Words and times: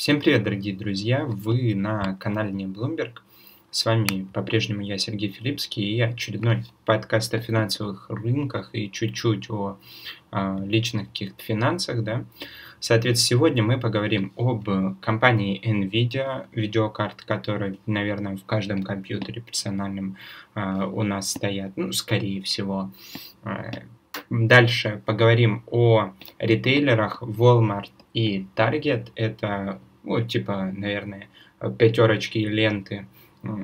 Всем 0.00 0.18
привет, 0.18 0.44
дорогие 0.44 0.74
друзья! 0.74 1.26
Вы 1.26 1.74
на 1.74 2.14
канале 2.14 2.52
Не 2.52 2.64
Bloomberg. 2.64 3.18
С 3.70 3.84
вами 3.84 4.26
по-прежнему 4.32 4.80
я, 4.80 4.96
Сергей 4.96 5.28
Филипский, 5.28 5.82
и 5.82 6.00
очередной 6.00 6.64
подкаст 6.86 7.34
о 7.34 7.38
финансовых 7.38 8.08
рынках 8.08 8.70
и 8.72 8.90
чуть-чуть 8.90 9.50
о, 9.50 9.76
о 10.30 10.58
личных 10.64 11.08
каких-то 11.08 11.44
финансах, 11.44 12.02
да. 12.02 12.24
Соответственно, 12.78 13.28
сегодня 13.28 13.62
мы 13.62 13.78
поговорим 13.78 14.32
об 14.36 14.70
компании 15.02 15.60
NVIDIA, 15.62 16.46
видеокарт, 16.52 17.20
которые, 17.20 17.76
наверное, 17.84 18.38
в 18.38 18.44
каждом 18.46 18.82
компьютере 18.82 19.42
персональном 19.42 20.16
э, 20.54 20.82
у 20.82 21.02
нас 21.02 21.28
стоят, 21.30 21.76
ну, 21.76 21.92
скорее 21.92 22.40
всего. 22.40 22.90
Дальше 24.30 25.02
поговорим 25.04 25.62
о 25.66 26.14
ритейлерах 26.38 27.22
Walmart 27.22 27.90
и 28.14 28.46
Target. 28.56 29.08
Это, 29.14 29.80
вот, 30.02 30.28
типа, 30.28 30.72
наверное, 30.74 31.28
пятерочки 31.78 32.38
ленты 32.38 33.06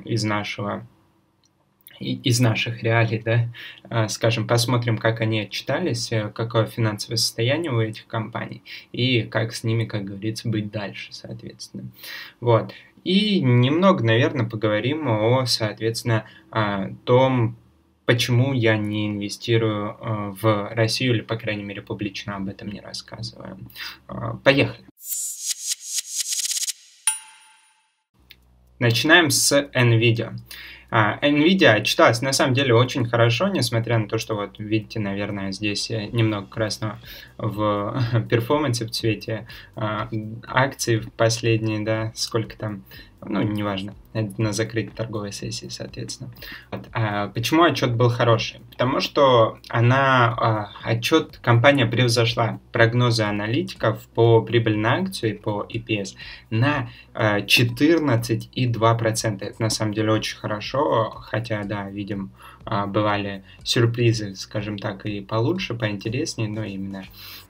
из 0.05 0.23
нашего 0.23 0.85
из 1.99 2.39
наших 2.39 2.83
реалий, 2.83 3.19
да, 3.19 3.49
а, 3.89 4.07
скажем, 4.07 4.47
посмотрим, 4.47 4.99
как 4.99 5.19
они 5.19 5.41
отчитались, 5.41 6.11
э, 6.11 6.29
какое 6.29 6.67
финансовое 6.67 7.17
состояние 7.17 7.71
у 7.71 7.81
этих 7.81 8.05
компаний 8.05 8.61
и 8.91 9.23
как 9.23 9.51
с 9.53 9.63
ними, 9.63 9.85
как 9.85 10.05
говорится, 10.05 10.47
быть 10.47 10.69
дальше, 10.69 11.07
соответственно. 11.11 11.85
Вот. 12.39 12.71
И 13.03 13.41
немного, 13.41 14.03
наверное, 14.03 14.45
поговорим 14.47 15.07
о, 15.07 15.45
соответственно, 15.47 16.25
том, 17.05 17.55
почему 18.05 18.53
я 18.53 18.77
не 18.77 19.07
инвестирую 19.07 19.97
э, 19.99 20.35
в 20.41 20.69
Россию 20.73 21.15
или, 21.15 21.21
по 21.21 21.35
крайней 21.35 21.63
мере, 21.63 21.81
публично 21.81 22.35
об 22.35 22.47
этом 22.47 22.69
не 22.69 22.81
рассказываю. 22.81 23.57
Э, 24.07 24.33
поехали. 24.43 24.85
Начинаем 28.79 29.31
с 29.31 29.51
NVIDIA. 29.73 30.33
А, 30.89 31.19
Nvidia 31.21 31.73
отчиталась 31.73 32.21
на 32.21 32.31
самом 32.31 32.53
деле 32.53 32.73
очень 32.73 33.05
хорошо, 33.05 33.49
несмотря 33.49 33.97
на 33.97 34.07
то, 34.07 34.17
что 34.17 34.35
вот 34.35 34.57
видите, 34.57 34.99
наверное, 34.99 35.51
здесь 35.51 35.89
немного 35.89 36.47
красного 36.47 36.99
в 37.37 38.01
перформансе 38.29 38.85
в 38.85 38.91
цвете 38.91 39.47
а, 39.75 40.07
акций 40.47 40.97
в 40.97 41.11
последние, 41.11 41.81
да, 41.81 42.11
сколько 42.15 42.57
там, 42.57 42.83
ну, 43.25 43.41
неважно, 43.41 43.95
на 44.13 44.53
закрытой 44.53 44.91
торговой 44.91 45.31
сессии, 45.31 45.69
соответственно. 45.69 46.29
Вот. 46.71 46.87
А 46.93 47.29
почему 47.29 47.63
отчет 47.63 47.95
был 47.95 48.09
хороший? 48.09 48.59
Потому 48.71 48.99
что 48.99 49.57
она, 49.69 50.35
а, 50.37 50.71
отчет 50.83 51.39
компания 51.41 51.85
превзошла 51.85 52.59
прогнозы 52.71 53.23
аналитиков 53.23 54.07
по 54.09 54.41
прибыли 54.41 54.75
на 54.75 54.95
акцию 54.95 55.31
и 55.31 55.37
по 55.37 55.65
EPS 55.67 56.15
на 56.49 56.89
а, 57.13 57.41
14,2%. 57.41 59.43
Это 59.43 59.61
на 59.61 59.69
самом 59.69 59.93
деле 59.93 60.11
очень 60.11 60.37
хорошо, 60.37 61.11
хотя, 61.21 61.63
да, 61.63 61.89
видим, 61.89 62.31
а, 62.35 62.56
бывали 62.87 63.43
сюрпризы, 63.63 64.35
скажем 64.35 64.77
так, 64.77 65.05
и 65.05 65.21
получше, 65.21 65.73
поинтереснее, 65.73 66.49
но 66.49 66.63
именно 66.63 67.05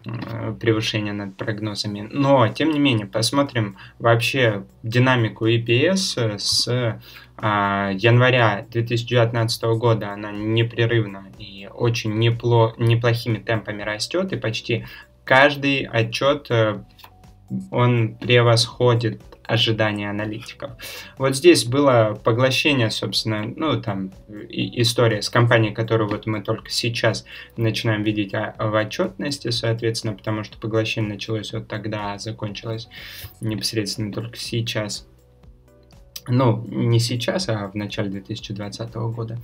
а, 0.06 0.54
превышение 0.54 1.14
над 1.14 1.36
прогнозами. 1.36 2.08
Но, 2.12 2.48
тем 2.50 2.72
не 2.72 2.80
менее, 2.80 3.08
посмотрим 3.08 3.78
вообще 4.00 4.66
динамику 4.84 5.48
EPS 5.48 6.38
с 6.38 7.00
а, 7.38 7.92
января 7.94 8.66
2019 8.72 9.64
года. 9.80 10.12
Она 10.12 10.32
непрерывно 10.32 11.26
и 11.38 11.68
очень 11.74 12.18
непло, 12.18 12.74
неплохими 12.78 13.40
темпами 13.40 13.84
растет, 13.84 14.34
и 14.34 14.38
почти 14.38 14.86
каждый 15.24 15.84
отчет 15.84 16.48
э, 16.50 16.80
он 17.72 18.16
превосходит 18.16 19.22
ожидания 19.48 20.10
аналитиков. 20.10 20.72
Вот 21.18 21.36
здесь 21.36 21.66
было 21.66 22.20
поглощение, 22.24 22.92
собственно, 22.92 23.44
ну, 23.56 23.82
там, 23.82 24.12
и, 24.50 24.82
история 24.82 25.22
с 25.22 25.30
компанией, 25.30 25.74
которую 25.74 26.10
вот 26.10 26.26
мы 26.26 26.42
только 26.42 26.70
сейчас 26.70 27.26
начинаем 27.56 28.04
видеть 28.04 28.34
а, 28.34 28.56
в 28.60 28.76
отчетности, 28.76 29.50
соответственно, 29.50 30.14
потому 30.14 30.44
что 30.44 30.58
поглощение 30.58 31.14
началось 31.14 31.54
вот 31.54 31.68
тогда, 31.68 32.14
а 32.14 32.20
закончилось 32.20 32.88
непосредственно 33.42 34.12
только 34.12 34.38
сейчас 34.38 35.08
ну, 36.28 36.64
не 36.68 37.00
сейчас, 37.00 37.50
а 37.50 37.68
в 37.68 37.76
начале 37.76 38.10
2020 38.10 38.94
года. 38.94 39.38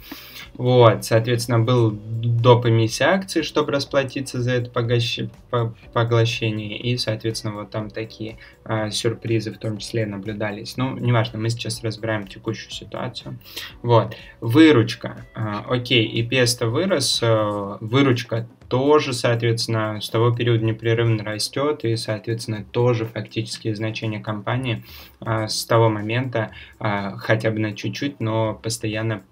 Вот, 0.56 1.06
соответственно, 1.06 1.60
был 1.60 1.92
доп. 1.92 2.66
эмиссия 2.66 3.08
акций, 3.08 3.44
чтобы 3.44 3.72
расплатиться 3.72 4.42
за 4.42 4.52
это 4.52 4.70
погощ... 4.70 5.20
поглощение, 5.94 6.78
и, 6.78 6.98
соответственно, 6.98 7.54
вот 7.54 7.72
там 7.72 7.90
такие 7.90 8.38
а, 8.66 8.90
сюрпризы 8.92 9.52
в 9.52 9.58
том 9.58 9.78
числе 9.78 10.06
наблюдались. 10.06 10.78
Ну, 10.78 10.98
неважно, 10.98 11.40
мы 11.40 11.50
сейчас 11.50 11.84
разбираем 11.84 12.28
текущую 12.28 12.72
ситуацию. 12.72 13.40
Вот, 13.82 14.16
выручка. 14.42 15.26
А, 15.34 15.66
окей, 15.68 16.22
EPS-то 16.22 16.68
вырос, 16.68 17.20
а, 17.24 17.78
выручка 17.82 18.48
тоже, 18.68 19.14
соответственно, 19.14 20.00
с 20.02 20.10
того 20.10 20.32
периода 20.32 20.64
непрерывно 20.64 21.24
растет, 21.24 21.84
и, 21.84 21.96
соответственно, 21.96 22.64
тоже 22.64 23.06
фактические 23.06 23.76
значения 23.76 24.20
компании 24.20 24.84
а, 25.20 25.48
с 25.48 25.66
того 25.66 25.90
момента 25.90 26.52
а, 26.80 27.18
хотя 27.18 27.52
бы 27.52 27.60
на 27.60 27.76
чуть-чуть, 27.76 28.20
но 28.20 28.54
постоянно 28.54 29.24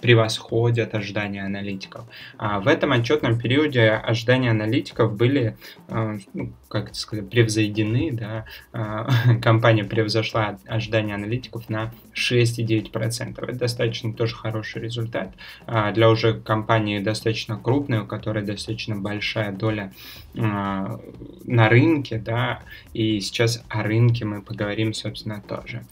превосходят 0.00 0.94
ожидания 0.94 1.44
аналитиков. 1.44 2.04
А 2.38 2.60
в 2.60 2.68
этом 2.68 2.92
отчетном 2.92 3.38
периоде 3.38 3.90
ожидания 3.90 4.50
аналитиков 4.50 5.14
были, 5.14 5.56
э, 5.88 6.18
ну, 6.34 6.52
как 6.68 6.88
это 6.90 6.94
сказать, 6.94 7.28
превзойдены, 7.28 8.12
да, 8.12 8.44
э, 8.72 9.36
компания 9.42 9.84
превзошла 9.84 10.58
ожидания 10.66 11.14
аналитиков 11.14 11.68
на 11.68 11.92
6,9%. 12.14 13.42
Это 13.42 13.58
достаточно 13.58 14.12
тоже 14.12 14.34
хороший 14.34 14.82
результат 14.82 15.34
а 15.66 15.92
для 15.92 16.10
уже 16.10 16.34
компании 16.34 16.98
достаточно 16.98 17.56
крупной, 17.56 18.00
у 18.00 18.06
которой 18.06 18.44
достаточно 18.44 18.96
большая 18.96 19.52
доля 19.52 19.92
э, 20.34 20.38
на 20.38 21.68
рынке, 21.68 22.18
да, 22.18 22.62
и 22.92 23.20
сейчас 23.20 23.62
о 23.68 23.82
рынке 23.82 24.24
мы 24.24 24.42
поговорим, 24.42 24.94
собственно, 24.94 25.42
тоже. 25.46 25.84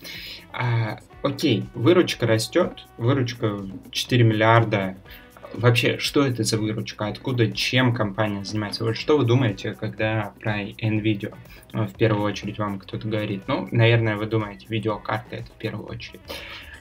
Окей, 1.22 1.64
выручка 1.74 2.26
растет, 2.26 2.86
выручка 2.96 3.58
4 3.90 4.24
миллиарда. 4.24 4.96
Вообще, 5.52 5.98
что 5.98 6.24
это 6.24 6.44
за 6.44 6.58
выручка? 6.58 7.06
Откуда, 7.06 7.50
чем 7.50 7.94
компания 7.94 8.44
занимается? 8.44 8.84
Вот 8.84 8.96
что 8.96 9.18
вы 9.18 9.24
думаете, 9.24 9.74
когда 9.74 10.32
про 10.40 10.62
NVIDIA 10.62 11.34
в 11.72 11.94
первую 11.94 12.24
очередь 12.24 12.58
вам 12.58 12.78
кто-то 12.78 13.08
говорит? 13.08 13.42
Ну, 13.48 13.66
наверное, 13.72 14.16
вы 14.16 14.26
думаете, 14.26 14.66
видеокарты 14.68 15.36
это 15.36 15.46
в 15.46 15.58
первую 15.58 15.88
очередь. 15.88 16.20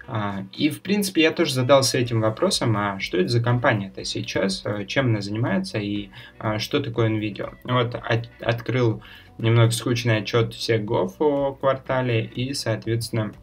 А, 0.06 0.46
и, 0.54 0.70
в 0.70 0.82
принципе, 0.82 1.24
я 1.24 1.32
тоже 1.32 1.54
задался 1.54 1.98
этим 1.98 2.22
вопросом, 2.22 2.78
а 2.78 3.00
что 3.00 3.18
это 3.18 3.30
за 3.30 3.42
компания-то 3.42 4.06
сейчас, 4.06 4.62
а, 4.66 4.86
чем 4.86 5.08
она 5.08 5.22
занимается 5.22 5.80
и 5.80 6.10
а, 6.40 6.60
что 6.60 6.80
такое 6.80 7.10
NVIDIA? 7.10 7.56
Вот 7.64 7.96
от, 7.96 8.30
открыл 8.40 9.02
немного 9.38 9.72
скучный 9.72 10.18
отчет 10.18 10.54
всех 10.54 10.86
ГОФ 10.86 11.16
о 11.20 11.54
квартале 11.54 12.24
и, 12.24 12.54
соответственно, 12.54 13.34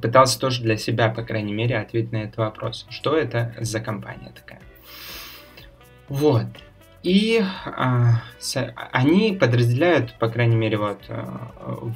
пытался 0.00 0.38
тоже 0.38 0.62
для 0.62 0.76
себя, 0.76 1.08
по 1.08 1.22
крайней 1.22 1.52
мере, 1.52 1.78
ответить 1.78 2.12
на 2.12 2.18
этот 2.18 2.36
вопрос. 2.36 2.86
Что 2.90 3.16
это 3.16 3.54
за 3.60 3.80
компания 3.80 4.32
такая? 4.34 4.60
Вот. 6.08 6.46
И 7.04 7.42
а, 7.66 8.22
с, 8.38 8.74
они 8.90 9.36
подразделяют, 9.38 10.14
по 10.18 10.30
крайней 10.30 10.56
мере, 10.56 10.78
вот 10.78 11.02
а, 11.08 11.50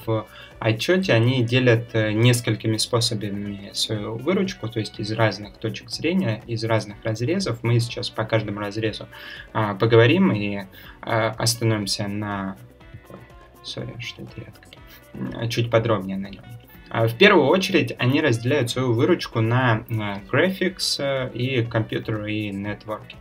в 0.05 0.27
отчете 0.59 1.15
они 1.15 1.43
делят 1.43 1.95
а, 1.95 2.13
несколькими 2.13 2.77
способами 2.77 3.71
свою 3.73 4.17
выручку, 4.17 4.69
то 4.69 4.79
есть 4.79 5.01
из 5.01 5.11
разных 5.13 5.57
точек 5.57 5.89
зрения, 5.89 6.43
из 6.47 6.63
разных 6.63 7.03
разрезов. 7.05 7.63
Мы 7.63 7.81
сейчас 7.81 8.11
по 8.11 8.25
каждому 8.25 8.61
разрезу 8.61 9.09
а, 9.55 9.75
поговорим 9.75 10.31
и 10.31 10.65
а, 11.01 11.31
остановимся 11.39 12.06
на... 12.06 12.56
Сори, 13.65 13.94
что 14.01 14.23
это 14.23 14.33
я. 14.37 15.49
Чуть 15.49 15.71
подробнее 15.71 16.19
на 16.19 16.29
нем. 16.29 16.44
А, 16.90 17.06
в 17.06 17.14
первую 17.17 17.46
очередь 17.46 17.94
они 17.99 18.20
разделяют 18.20 18.70
свою 18.70 18.93
выручку 18.93 19.40
на 19.40 19.85
graphics 19.88 20.96
э, 20.99 21.31
и 21.35 21.62
компьютер 21.64 22.25
и 22.26 22.50
networking 22.50 23.17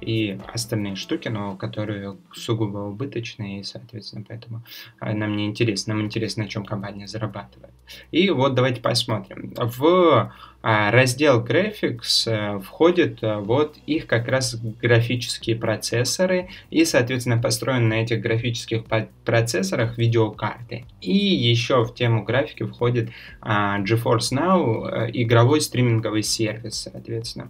и 0.00 0.38
остальные 0.52 0.96
штуки, 0.96 1.28
но 1.28 1.56
которые 1.56 2.16
сугубо 2.32 2.78
убыточные, 2.78 3.60
и, 3.60 3.64
соответственно, 3.64 4.24
поэтому 4.26 4.62
э, 5.00 5.12
нам 5.12 5.36
не 5.36 5.46
интересно. 5.46 5.94
Нам 5.94 6.04
интересно, 6.04 6.44
на 6.44 6.48
чем 6.48 6.64
компания 6.64 7.06
зарабатывает. 7.06 7.72
И 8.10 8.30
вот 8.30 8.54
давайте 8.54 8.80
посмотрим. 8.80 9.54
В 9.56 10.32
а 10.68 10.90
раздел 10.90 11.44
Graphics 11.44 12.26
э, 12.26 12.58
входит 12.58 13.22
э, 13.22 13.36
вот 13.36 13.76
их 13.86 14.08
как 14.08 14.26
раз 14.26 14.56
графические 14.56 15.54
процессоры 15.54 16.48
и, 16.70 16.84
соответственно, 16.84 17.40
построены 17.40 17.86
на 17.86 18.02
этих 18.02 18.20
графических 18.20 18.82
процессорах 19.24 19.96
видеокарты. 19.96 20.84
И 21.00 21.16
еще 21.16 21.84
в 21.84 21.94
тему 21.94 22.24
графики 22.24 22.64
входит 22.64 23.10
GeForce 23.42 24.32
Now, 24.32 24.88
э, 24.88 25.10
игровой 25.12 25.60
стриминговый 25.60 26.24
сервис, 26.24 26.80
соответственно. 26.80 27.48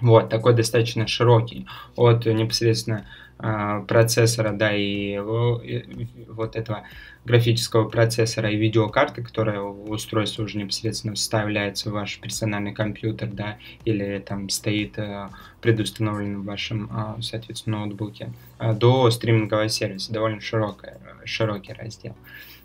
Вот, 0.00 0.28
такой 0.28 0.54
достаточно 0.54 1.06
широкий. 1.06 1.66
От 1.96 2.26
непосредственно 2.26 3.06
э, 3.38 3.84
процессора, 3.86 4.52
да, 4.52 4.74
и, 4.74 5.16
и 5.16 6.26
вот 6.28 6.56
этого 6.56 6.84
графического 7.24 7.88
процессора 7.88 8.50
и 8.50 8.56
видеокарты, 8.56 9.22
которая 9.22 9.60
устройство 9.60 10.44
уже 10.44 10.58
непосредственно 10.58 11.14
вставляется 11.14 11.90
в 11.90 11.92
ваш 11.92 12.18
персональный 12.18 12.72
компьютер, 12.72 13.28
да, 13.28 13.58
или 13.84 14.18
там 14.26 14.48
стоит 14.48 14.98
э, 14.98 15.28
предустановлен 15.60 16.40
в 16.40 16.44
вашем, 16.44 16.90
э, 16.90 17.22
соответственно, 17.22 17.80
ноутбуке, 17.80 18.32
э, 18.58 18.72
до 18.72 19.10
стримингового 19.10 19.68
сервиса. 19.68 20.12
Довольно 20.12 20.40
широкая, 20.40 20.98
широкий 21.24 21.74
раздел. 21.74 22.16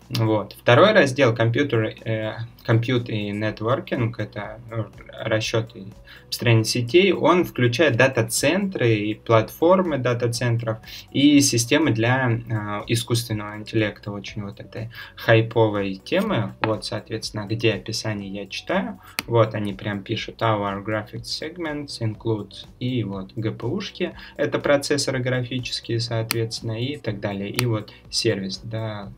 Вот. 0.08 0.54
Второй 0.60 0.92
раздел 0.92 1.34
компьютер, 1.34 1.94
э, 2.04 2.34
компьютер 2.64 3.14
и 3.14 3.32
networking, 3.32 4.14
это 4.18 4.60
ну, 4.70 4.86
расчет 5.12 5.74
и 5.74 5.88
построение 6.26 6.64
сетей, 6.64 7.12
он 7.12 7.44
включает 7.44 7.96
дата-центры 7.96 8.94
и 8.94 9.14
платформы 9.14 9.98
дата-центров 9.98 10.78
и 11.10 11.40
системы 11.40 11.90
для 11.90 12.30
э, 12.30 12.84
искусственного 12.86 13.56
интеллекта, 13.56 14.12
очень 14.12 14.44
вот 14.44 14.60
этой 14.60 14.90
хайповой 15.16 15.96
темы, 15.96 16.54
вот, 16.60 16.84
соответственно, 16.84 17.46
где 17.46 17.74
описание 17.74 18.30
я 18.30 18.46
читаю, 18.46 19.00
вот 19.26 19.54
они 19.54 19.72
прям 19.72 20.02
пишут 20.02 20.40
our 20.42 20.84
graphics 20.84 21.24
segments 21.24 22.00
include 22.00 22.52
и 22.78 23.02
вот 23.02 23.32
GPU-шки, 23.34 24.12
это 24.36 24.58
процессоры 24.60 25.18
графические, 25.18 25.98
соответственно, 25.98 26.80
и 26.80 26.96
так 26.96 27.18
далее, 27.18 27.50
и 27.50 27.66
вот 27.66 27.92
сервис, 28.10 28.60
да, 28.62 29.12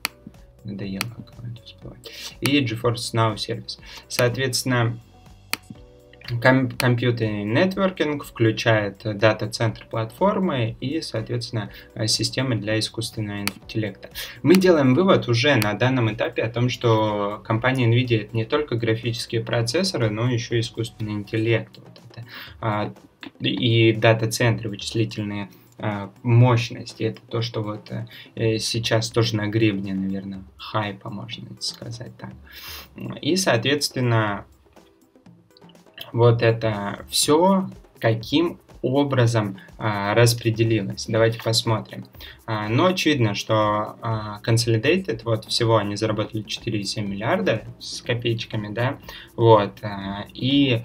надоело 0.68 1.04
это 1.52 1.62
всплывать. 1.64 2.10
И 2.40 2.64
GeForce 2.64 3.14
Now 3.14 3.36
сервис. 3.36 3.78
Соответственно, 4.08 4.98
ком 6.42 6.70
компьютерный 6.70 7.44
нетворкинг 7.44 8.24
включает 8.24 9.00
дата-центр 9.04 9.86
платформы 9.90 10.76
и, 10.80 11.00
соответственно, 11.00 11.70
системы 12.06 12.56
для 12.56 12.78
искусственного 12.78 13.40
интеллекта. 13.40 14.10
Мы 14.42 14.56
делаем 14.56 14.94
вывод 14.94 15.28
уже 15.28 15.56
на 15.56 15.72
данном 15.74 16.12
этапе 16.12 16.42
о 16.42 16.50
том, 16.50 16.68
что 16.68 17.40
компания 17.44 17.86
NVIDIA 17.86 18.28
не 18.32 18.44
только 18.44 18.76
графические 18.76 19.42
процессоры, 19.42 20.10
но 20.10 20.30
еще 20.30 20.56
и 20.56 20.60
искусственный 20.60 21.12
интеллект. 21.12 21.78
Вот 21.78 22.00
это. 22.10 22.26
А, 22.60 22.94
и 23.40 23.92
дата-центры 23.92 24.68
вычислительные 24.68 25.48
мощность. 26.22 27.00
И 27.00 27.04
это 27.04 27.20
то, 27.28 27.40
что 27.40 27.62
вот 27.62 27.90
э, 28.34 28.58
сейчас 28.58 29.10
тоже 29.10 29.36
на 29.36 29.46
гребне, 29.46 29.94
наверное, 29.94 30.42
хайпа, 30.56 31.10
можно 31.10 31.48
сказать 31.60 32.12
так. 32.16 32.32
И, 33.20 33.36
соответственно, 33.36 34.44
вот 36.12 36.42
это 36.42 37.04
все 37.08 37.68
каким 38.00 38.60
образом 38.82 39.58
а, 39.76 40.14
распределилось. 40.14 41.06
Давайте 41.08 41.40
посмотрим. 41.42 42.06
А, 42.46 42.68
ну, 42.68 42.86
очевидно, 42.86 43.34
что 43.34 43.96
а, 44.00 44.40
Consolidated, 44.44 45.22
вот 45.24 45.46
всего 45.46 45.78
они 45.78 45.96
заработали 45.96 46.44
4,7 46.44 47.02
миллиарда 47.02 47.64
с 47.80 48.02
копеечками, 48.02 48.72
да, 48.72 48.98
вот, 49.36 49.78
а, 49.82 50.26
и 50.32 50.84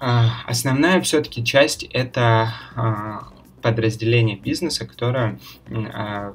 а, 0.00 0.30
основная 0.46 1.00
все-таки 1.02 1.44
часть 1.44 1.84
это 1.84 2.54
а, 2.74 3.28
подразделение 3.66 4.36
бизнеса, 4.36 4.86
которое 4.86 5.38
а, 5.92 6.34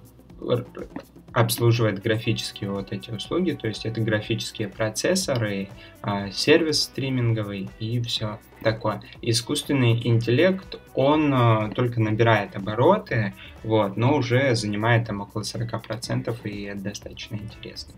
обслуживает 1.31 2.01
графические 2.01 2.71
вот 2.71 2.91
эти 2.91 3.09
услуги, 3.09 3.51
то 3.51 3.67
есть 3.67 3.85
это 3.85 4.01
графические 4.01 4.67
процессоры, 4.67 5.69
а, 6.01 6.29
сервис 6.29 6.83
стриминговый 6.83 7.69
и 7.79 8.01
все 8.01 8.39
такое. 8.61 9.01
Искусственный 9.21 10.05
интеллект, 10.05 10.77
он 10.93 11.33
а, 11.33 11.69
только 11.69 12.01
набирает 12.01 12.57
обороты, 12.57 13.33
вот, 13.63 13.95
но 13.95 14.17
уже 14.17 14.55
занимает 14.55 15.07
там 15.07 15.21
около 15.21 15.43
40%, 15.43 16.35
и 16.43 16.63
это 16.63 16.81
достаточно 16.81 17.35
интересно. 17.35 17.93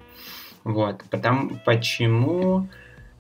Вот, 0.64 1.04
потому, 1.10 1.60
почему 1.66 2.70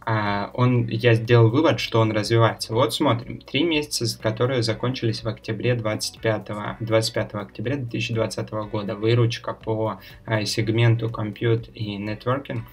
он, 0.05 0.87
я 0.87 1.13
сделал 1.13 1.49
вывод, 1.49 1.79
что 1.79 1.99
он 1.99 2.11
развивается. 2.11 2.73
Вот 2.73 2.93
смотрим, 2.93 3.39
три 3.39 3.63
месяца, 3.63 4.19
которые 4.21 4.63
закончились 4.63 5.23
в 5.23 5.27
октябре 5.27 5.75
25, 5.75 6.49
25 6.79 7.33
октября 7.35 7.77
2020 7.77 8.49
года, 8.51 8.95
выручка 8.95 9.53
по 9.53 9.99
а, 10.25 10.45
сегменту 10.45 11.09
компьют 11.09 11.69
и 11.73 11.95
нетворкинг, 11.95 12.65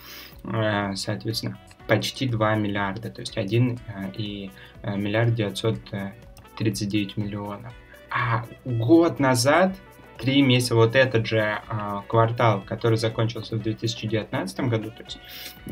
а, 0.44 0.94
соответственно, 0.96 1.58
почти 1.86 2.26
2 2.26 2.54
миллиарда, 2.56 3.10
то 3.10 3.20
есть 3.20 3.36
1 3.36 3.78
а, 3.88 4.10
и 4.16 4.50
а, 4.82 4.96
миллиард 4.96 5.34
939 5.34 7.16
миллионов. 7.16 7.72
А 8.10 8.44
год 8.64 9.20
назад 9.20 9.76
три 10.18 10.42
месяца, 10.42 10.74
вот 10.74 10.94
этот 10.94 11.26
же 11.26 11.40
а, 11.68 12.02
квартал, 12.06 12.62
который 12.62 12.98
закончился 12.98 13.56
в 13.56 13.62
2019 13.62 14.60
году, 14.60 14.90
то 14.90 15.02
есть 15.02 15.18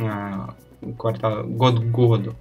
а, 0.00 0.54
квартал, 0.96 1.44
год 1.44 1.80
к 1.80 1.84
году. 1.84 2.34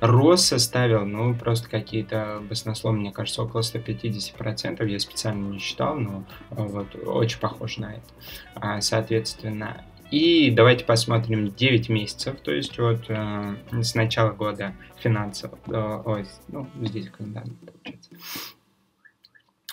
Рост 0.00 0.46
составил, 0.46 1.04
ну, 1.04 1.34
просто 1.34 1.68
какие-то 1.68 2.40
баснословно, 2.48 3.00
мне 3.00 3.12
кажется, 3.12 3.42
около 3.42 3.60
150%. 3.60 4.86
Я 4.86 4.98
специально 4.98 5.46
не 5.52 5.58
считал, 5.58 5.96
но 5.96 6.24
вот 6.50 6.94
очень 7.06 7.38
похож 7.38 7.76
на 7.76 7.92
это. 7.92 8.08
А, 8.54 8.80
соответственно, 8.80 9.84
и 10.10 10.50
давайте 10.50 10.84
посмотрим 10.84 11.52
9 11.54 11.88
месяцев, 11.88 12.40
то 12.42 12.50
есть 12.50 12.76
вот 12.78 13.04
э, 13.08 13.54
с 13.80 13.94
начала 13.94 14.32
года 14.32 14.74
финансов, 14.98 15.52
э, 15.68 16.02
ой, 16.04 16.26
ну, 16.48 16.66
здесь 16.82 17.08
календарь 17.10 17.46
получается, 17.64 18.10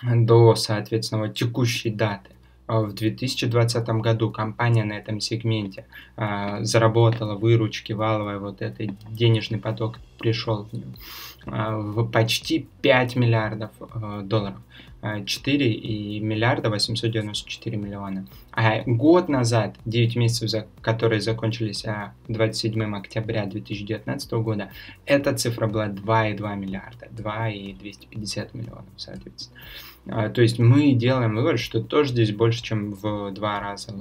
до, 0.04 0.56
соответственно, 0.56 1.24
вот 1.24 1.36
текущей 1.36 1.90
даты. 1.90 2.37
А, 2.68 2.82
в 2.82 2.94
2020 2.94 3.88
году 4.02 4.30
компания 4.30 4.84
на 4.84 4.94
этом 4.94 5.20
сегменте 5.22 5.86
а, 6.18 6.64
заработала 6.64 7.36
выручки 7.36 7.94
валовой, 7.94 8.40
вот 8.40 8.62
этот 8.62 8.92
денежный 9.10 9.58
поток 9.58 10.00
пришел 10.20 10.66
в 10.66 10.74
нее 10.74 10.88
а, 11.46 11.78
в 11.78 12.10
почти 12.12 12.68
5 12.82 13.16
миллиардов 13.16 13.72
а, 13.80 14.22
долларов. 14.22 14.60
4 15.26 15.72
и 15.74 16.20
миллиарда 16.20 16.70
894 16.72 17.78
миллиона. 17.78 18.28
А 18.52 18.82
год 18.86 19.30
назад, 19.30 19.78
9 19.86 20.16
месяцев, 20.16 20.50
за, 20.50 20.68
которые 20.82 21.22
закончились 21.22 21.86
27 22.28 22.96
октября 22.96 23.46
2019 23.46 24.32
года, 24.34 24.72
эта 25.06 25.34
цифра 25.36 25.68
была 25.68 25.88
2,2 25.88 26.56
миллиарда, 26.58 27.08
2 27.12 27.50
и 27.50 27.74
250 27.74 28.54
миллионов, 28.56 28.86
соответственно. 28.98 29.60
А, 30.10 30.30
то 30.30 30.42
есть 30.42 30.60
мы 30.60 30.94
делаем 30.94 31.36
вывод, 31.36 31.60
что 31.60 31.82
тоже 31.82 32.12
здесь 32.12 32.32
больше, 32.32 32.64
чем 32.64 32.92
в 32.92 33.32
два 33.32 33.60
раза 33.60 33.92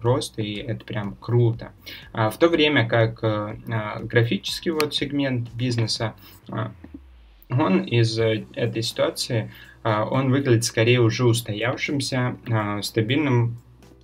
рост, 0.00 0.38
и 0.38 0.54
это 0.54 0.84
прям 0.84 1.16
круто. 1.16 1.72
А 2.12 2.30
в 2.30 2.38
то 2.38 2.48
время 2.48 2.88
как 2.88 3.22
э, 3.22 3.56
а, 3.68 4.00
графический 4.00 4.70
вот 4.70 4.94
сегмент 4.94 5.48
бизнеса, 5.52 6.14
он 7.50 7.82
из 7.84 8.18
э, 8.18 8.44
этой 8.54 8.82
ситуации, 8.82 9.52
он 9.84 10.30
выглядит 10.30 10.64
скорее 10.64 11.00
уже 11.00 11.24
устоявшимся, 11.24 12.36
стабильным 12.82 13.56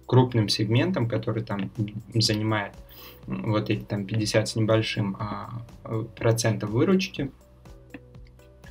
крупным 0.07 0.49
сегментом, 0.49 1.09
который 1.09 1.43
там 1.43 1.71
занимает 2.15 2.73
вот 3.27 3.69
эти 3.69 3.83
там 3.83 4.07
50 4.07 4.49
с 4.49 4.57
небольшим 4.57 5.17
процентов 6.17 6.71
выручки, 6.71 7.33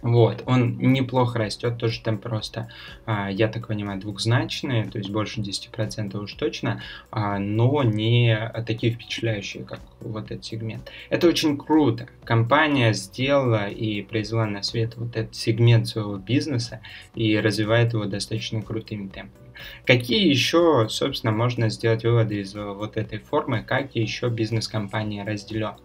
вот, 0.04 0.44
он 0.46 0.78
неплохо 0.78 1.40
растет, 1.40 1.78
тоже 1.78 2.02
темп 2.02 2.26
роста, 2.26 2.70
а, 3.06 3.32
я 3.32 3.48
так 3.48 3.68
понимаю, 3.68 4.02
двухзначные, 4.02 4.84
то 4.84 4.98
есть 4.98 5.10
больше 5.10 5.40
10% 5.40 6.22
уж 6.22 6.34
точно, 6.34 6.84
а, 7.10 7.40
но 7.40 7.84
не 7.84 8.52
такие 8.68 8.92
впечатляющие, 8.92 9.64
как 9.64 9.80
вот 10.02 10.30
этот 10.30 10.44
сегмент. 10.44 10.92
Это 11.10 11.28
очень 11.28 11.58
круто. 11.58 12.10
Компания 12.26 12.94
сделала 12.94 13.70
и 13.70 14.02
произвела 14.02 14.46
на 14.46 14.62
свет 14.62 14.98
вот 14.98 15.16
этот 15.16 15.36
сегмент 15.36 15.88
своего 15.88 16.18
бизнеса 16.18 16.82
и 17.16 17.40
развивает 17.40 17.94
его 17.94 18.04
достаточно 18.04 18.62
крутыми 18.62 19.08
темпами. 19.08 19.44
Какие 19.86 20.28
еще, 20.28 20.88
собственно, 20.90 21.32
можно 21.32 21.70
сделать 21.70 22.04
выводы 22.04 22.42
из 22.42 22.54
вот 22.54 22.98
этой 22.98 23.20
формы, 23.20 23.64
как 23.64 23.96
еще 23.96 24.28
бизнес 24.28 24.68
компании 24.68 25.22
разделен? 25.22 25.76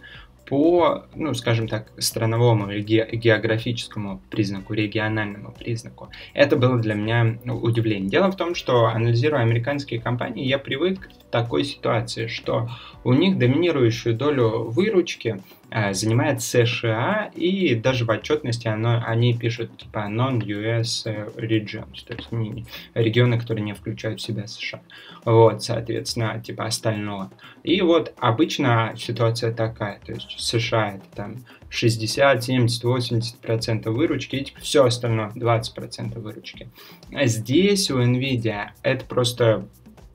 По, 0.48 1.04
ну, 1.14 1.34
скажем 1.34 1.68
так, 1.68 1.92
страновому 1.98 2.70
или 2.70 2.80
географическому 2.80 4.22
признаку, 4.30 4.72
региональному 4.72 5.52
признаку. 5.52 6.08
Это 6.32 6.56
было 6.56 6.78
для 6.78 6.94
меня 6.94 7.38
ну, 7.44 7.56
удивление. 7.56 8.08
Дело 8.08 8.32
в 8.32 8.36
том, 8.36 8.54
что 8.54 8.86
анализируя 8.86 9.42
американские 9.42 10.00
компании, 10.00 10.46
я 10.46 10.58
привык 10.58 11.10
такой 11.30 11.64
ситуации, 11.64 12.26
что 12.26 12.68
у 13.04 13.12
них 13.12 13.38
доминирующую 13.38 14.14
долю 14.14 14.70
выручки 14.70 15.42
э, 15.70 15.92
занимает 15.92 16.42
США, 16.42 17.30
и 17.34 17.74
даже 17.74 18.04
в 18.04 18.10
отчетности 18.10 18.68
оно, 18.68 19.02
они 19.04 19.34
пишут 19.34 19.76
типа 19.76 20.08
non-US 20.10 21.04
regions, 21.36 22.04
то 22.06 22.14
есть 22.14 22.32
не, 22.32 22.66
регионы, 22.94 23.38
которые 23.38 23.64
не 23.64 23.74
включают 23.74 24.20
в 24.20 24.22
себя 24.22 24.46
США. 24.46 24.80
Вот, 25.24 25.62
соответственно, 25.62 26.42
типа 26.44 26.64
остального. 26.64 27.30
И 27.62 27.80
вот 27.82 28.14
обычно 28.18 28.94
ситуация 28.96 29.52
такая, 29.52 30.00
то 30.04 30.12
есть 30.12 30.34
США 30.38 30.94
это 30.94 31.04
там 31.14 31.36
60, 31.70 32.42
70, 32.42 32.84
80 32.84 33.38
процентов 33.38 33.94
выручки, 33.94 34.36
и 34.36 34.44
типа 34.44 34.60
все 34.60 34.84
остальное 34.84 35.30
20 35.34 35.74
процентов 35.74 36.22
выручки. 36.22 36.70
Здесь 37.10 37.90
у 37.90 38.00
Nvidia 38.00 38.68
это 38.82 39.04
просто 39.04 39.68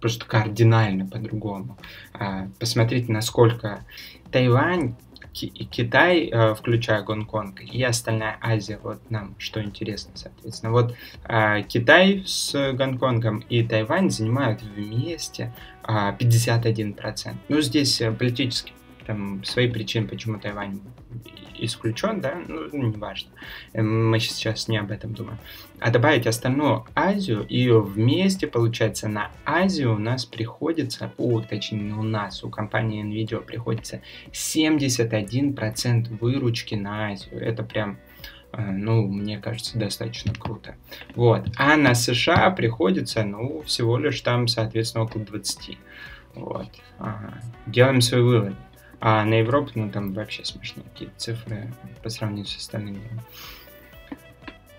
просто 0.04 0.26
кардинально 0.26 1.08
по-другому. 1.08 1.78
А, 2.12 2.50
посмотрите, 2.60 3.10
насколько 3.10 3.86
Тайвань 4.34 4.96
и 5.34 5.64
Китай, 5.64 6.26
э, 6.30 6.56
включая 6.56 7.04
Гонконг, 7.04 7.62
и 7.62 7.82
остальная 7.82 8.38
Азия, 8.42 8.82
вот 8.84 9.00
нам 9.10 9.34
что 9.38 9.64
интересно, 9.64 10.12
соответственно. 10.16 10.74
Вот 10.74 10.94
а, 11.24 11.62
Китай 11.62 12.22
с 12.26 12.74
Гонконгом 12.74 13.46
и 13.48 13.64
Тайвань 13.64 14.10
занимают 14.10 14.62
вместе 14.62 15.54
51%. 15.88 17.30
А, 17.30 17.34
ну, 17.48 17.62
здесь 17.62 18.02
э, 18.02 18.12
политически 18.12 18.74
там 19.06 19.44
свои 19.44 19.70
причины, 19.70 20.08
почему 20.08 20.40
Тайвань 20.40 20.80
исключен, 21.66 22.22
да, 22.22 22.42
ну, 22.48 22.68
неважно. 22.72 23.32
Эм, 23.74 24.10
мы 24.10 24.20
сейчас 24.20 24.68
не 24.68 24.78
об 24.78 24.92
этом 24.92 25.14
думаем. 25.14 25.38
А 25.80 25.92
добавить 25.92 26.28
остальную 26.28 26.86
Азию, 26.96 27.46
и 27.48 27.70
вместе, 27.70 28.48
получается, 28.48 29.08
на 29.08 29.32
Азию 29.46 29.96
у 29.96 29.98
нас 29.98 30.26
приходится, 30.26 31.12
о, 31.18 31.42
точнее, 31.42 31.94
у 31.94 32.04
нас, 32.04 32.44
у 32.44 32.50
компании 32.50 33.04
NVIDIA 33.04 33.42
приходится 33.42 34.02
71% 34.32 36.18
выручки 36.20 36.76
на 36.76 37.08
Азию. 37.08 37.40
Это 37.42 37.64
прям 37.64 37.98
э, 38.52 38.62
ну, 38.62 39.08
мне 39.08 39.40
кажется, 39.40 39.78
достаточно 39.78 40.34
круто. 40.34 40.76
Вот. 41.16 41.48
А 41.58 41.76
на 41.76 41.96
США 41.96 42.50
приходится, 42.52 43.24
ну, 43.24 43.62
всего 43.64 43.98
лишь 43.98 44.22
там, 44.22 44.48
соответственно, 44.48 45.06
около 45.06 45.24
20. 45.26 45.78
Вот. 46.36 46.70
Ага. 47.00 47.42
Делаем 47.68 48.02
свой 48.02 48.22
вывод. 48.22 48.54
А 49.06 49.26
на 49.26 49.34
Европу, 49.40 49.72
ну, 49.76 49.90
там 49.90 50.14
вообще 50.14 50.46
смешные 50.46 50.86
какие-то 50.86 51.14
цифры 51.18 51.74
по 52.02 52.08
сравнению 52.08 52.46
с 52.46 52.56
остальными. 52.56 53.02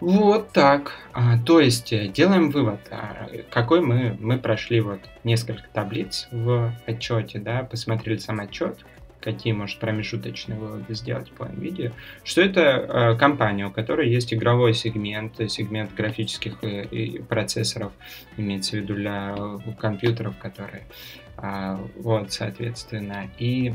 Вот 0.00 0.50
так. 0.52 0.93
А, 1.12 1.37
то 1.45 1.61
есть 1.61 1.93
э, 1.93 2.09
делаем 2.09 2.49
вывод, 2.50 2.81
а, 2.90 3.28
какой 3.50 3.83
мы 3.83 4.16
мы 4.19 4.38
прошли 4.38 4.81
вот 4.81 5.00
несколько 5.25 5.69
таблиц 5.75 6.28
в 6.33 6.73
отчете, 6.87 7.38
да, 7.38 7.64
посмотрели 7.64 8.16
сам 8.16 8.40
отчет, 8.40 8.78
какие 9.21 9.52
может 9.52 9.78
промежуточные 9.78 10.59
выводы 10.59 10.95
сделать 10.95 11.31
по 11.33 11.43
NVIDIA, 11.43 11.93
что 12.25 12.40
это 12.40 12.61
э, 12.61 13.16
компания, 13.19 13.66
у 13.66 13.71
которой 13.71 14.09
есть 14.09 14.33
игровой 14.33 14.73
сегмент, 14.73 15.35
сегмент 15.50 15.95
графических 15.95 16.64
и, 16.64 16.81
и 16.81 17.23
процессоров, 17.23 17.93
имеется 18.38 18.73
в 18.73 18.75
виду 18.76 18.95
для 18.95 19.37
компьютеров, 19.78 20.38
которые 20.38 20.85
э, 21.37 21.76
вот, 21.97 22.33
соответственно, 22.33 23.28
и 23.38 23.75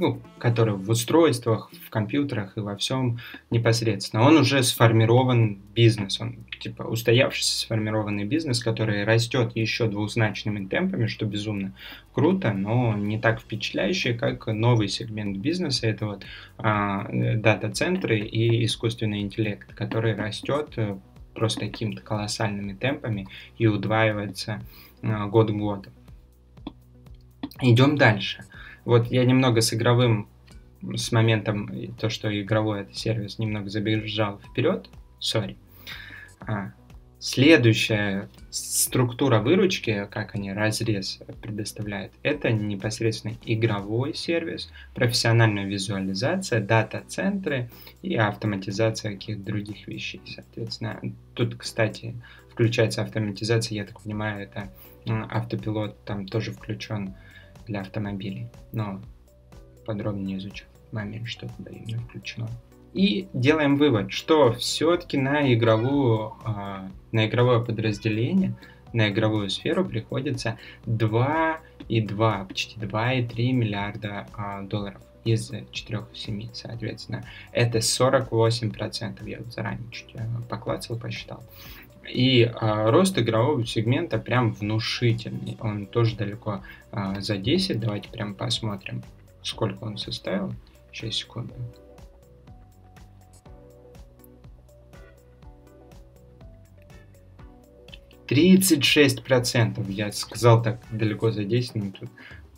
ну, 0.00 0.18
который 0.38 0.74
в 0.74 0.88
устройствах, 0.88 1.70
в 1.86 1.90
компьютерах 1.90 2.56
и 2.56 2.60
во 2.60 2.74
всем 2.74 3.18
непосредственно. 3.50 4.26
Он 4.26 4.38
уже 4.38 4.62
сформирован 4.62 5.60
бизнес, 5.74 6.18
он 6.20 6.38
типа 6.58 6.84
устоявшийся 6.84 7.58
сформированный 7.58 8.24
бизнес, 8.24 8.62
который 8.62 9.04
растет 9.04 9.52
еще 9.54 9.88
двузначными 9.88 10.66
темпами, 10.66 11.06
что 11.06 11.26
безумно 11.26 11.74
круто, 12.14 12.52
но 12.52 12.94
не 12.94 13.20
так 13.20 13.40
впечатляющий, 13.40 14.14
как 14.14 14.46
новый 14.46 14.88
сегмент 14.88 15.36
бизнеса, 15.36 15.86
это 15.86 16.06
вот 16.06 16.24
а, 16.56 17.06
дата-центры 17.10 18.20
и 18.20 18.64
искусственный 18.64 19.20
интеллект, 19.20 19.74
который 19.74 20.14
растет 20.14 20.72
э, 20.76 20.96
просто 21.34 21.60
какими-то 21.60 22.00
колоссальными 22.00 22.72
темпами 22.72 23.28
и 23.58 23.66
удваивается 23.66 24.62
а, 25.02 25.26
год 25.26 25.50
к 25.50 25.54
году. 25.54 25.90
Идем 27.60 27.96
дальше. 27.96 28.44
Вот 28.84 29.06
я 29.08 29.24
немного 29.24 29.60
с 29.60 29.72
игровым, 29.74 30.28
с 30.82 31.12
моментом, 31.12 31.70
то, 31.98 32.08
что 32.08 32.28
игровой 32.40 32.82
это 32.82 32.94
сервис, 32.94 33.38
немного 33.38 33.68
забежал 33.68 34.38
вперед, 34.38 34.88
сори. 35.18 35.56
А, 36.40 36.72
следующая 37.18 38.28
структура 38.50 39.40
выручки, 39.40 40.08
как 40.10 40.34
они 40.34 40.52
разрез 40.52 41.20
предоставляют, 41.42 42.12
это 42.22 42.50
непосредственно 42.50 43.34
игровой 43.44 44.14
сервис, 44.14 44.72
профессиональная 44.94 45.66
визуализация, 45.66 46.60
дата-центры 46.60 47.70
и 48.02 48.16
автоматизация 48.16 49.12
каких-то 49.12 49.42
других 49.42 49.86
вещей. 49.86 50.22
Соответственно, 50.26 51.00
тут, 51.34 51.56
кстати, 51.56 52.14
включается 52.50 53.02
автоматизация, 53.02 53.76
я 53.76 53.84
так 53.84 54.00
понимаю, 54.00 54.42
это 54.42 54.72
автопилот 55.06 56.02
там 56.04 56.26
тоже 56.26 56.52
включен 56.52 57.14
для 57.70 57.80
автомобилей, 57.80 58.48
но 58.72 59.00
подробнее 59.86 60.38
изучу. 60.38 60.64
Момент, 60.92 61.28
что 61.28 61.46
туда 61.48 61.70
именно 61.70 62.02
включено. 62.02 62.48
И 62.92 63.28
делаем 63.32 63.76
вывод, 63.76 64.10
что 64.10 64.52
все-таки 64.54 65.16
на 65.16 65.54
игровую, 65.54 66.34
а, 66.44 66.88
на 67.12 67.26
игровое 67.26 67.64
подразделение, 67.64 68.56
на 68.92 69.08
игровую 69.10 69.48
сферу 69.50 69.84
приходится 69.84 70.58
2,2, 70.86 72.48
почти 72.48 72.80
2,3 72.80 73.52
миллиарда 73.52 74.26
а, 74.34 74.62
долларов 74.62 75.00
из 75.24 75.50
4,7, 75.50 76.50
соответственно. 76.52 77.24
Это 77.52 77.78
48%, 77.78 79.28
я 79.28 79.38
вот 79.38 79.52
заранее 79.52 79.90
чуть 79.90 80.14
э, 80.14 80.26
поклацал, 80.48 80.98
посчитал. 80.98 81.42
И 82.08 82.42
а, 82.42 82.90
рост 82.90 83.18
игрового 83.18 83.64
сегмента 83.64 84.18
прям 84.18 84.52
внушительный. 84.52 85.56
Он 85.60 85.86
тоже 85.86 86.16
далеко 86.16 86.62
а, 86.90 87.20
за 87.20 87.36
10. 87.36 87.78
Давайте 87.78 88.08
прям 88.08 88.34
посмотрим, 88.34 89.02
сколько 89.42 89.84
он 89.84 89.96
составил. 89.96 90.52
Сейчас, 90.92 91.14
секунду. 91.14 91.54
Тридцать 98.26 98.84
шесть 98.84 99.22
процентов. 99.24 99.88
Я 99.88 100.12
сказал 100.12 100.62
так 100.62 100.80
далеко 100.90 101.30
за 101.30 101.44
10, 101.44 101.74
но 101.76 101.90
тут 101.90 102.10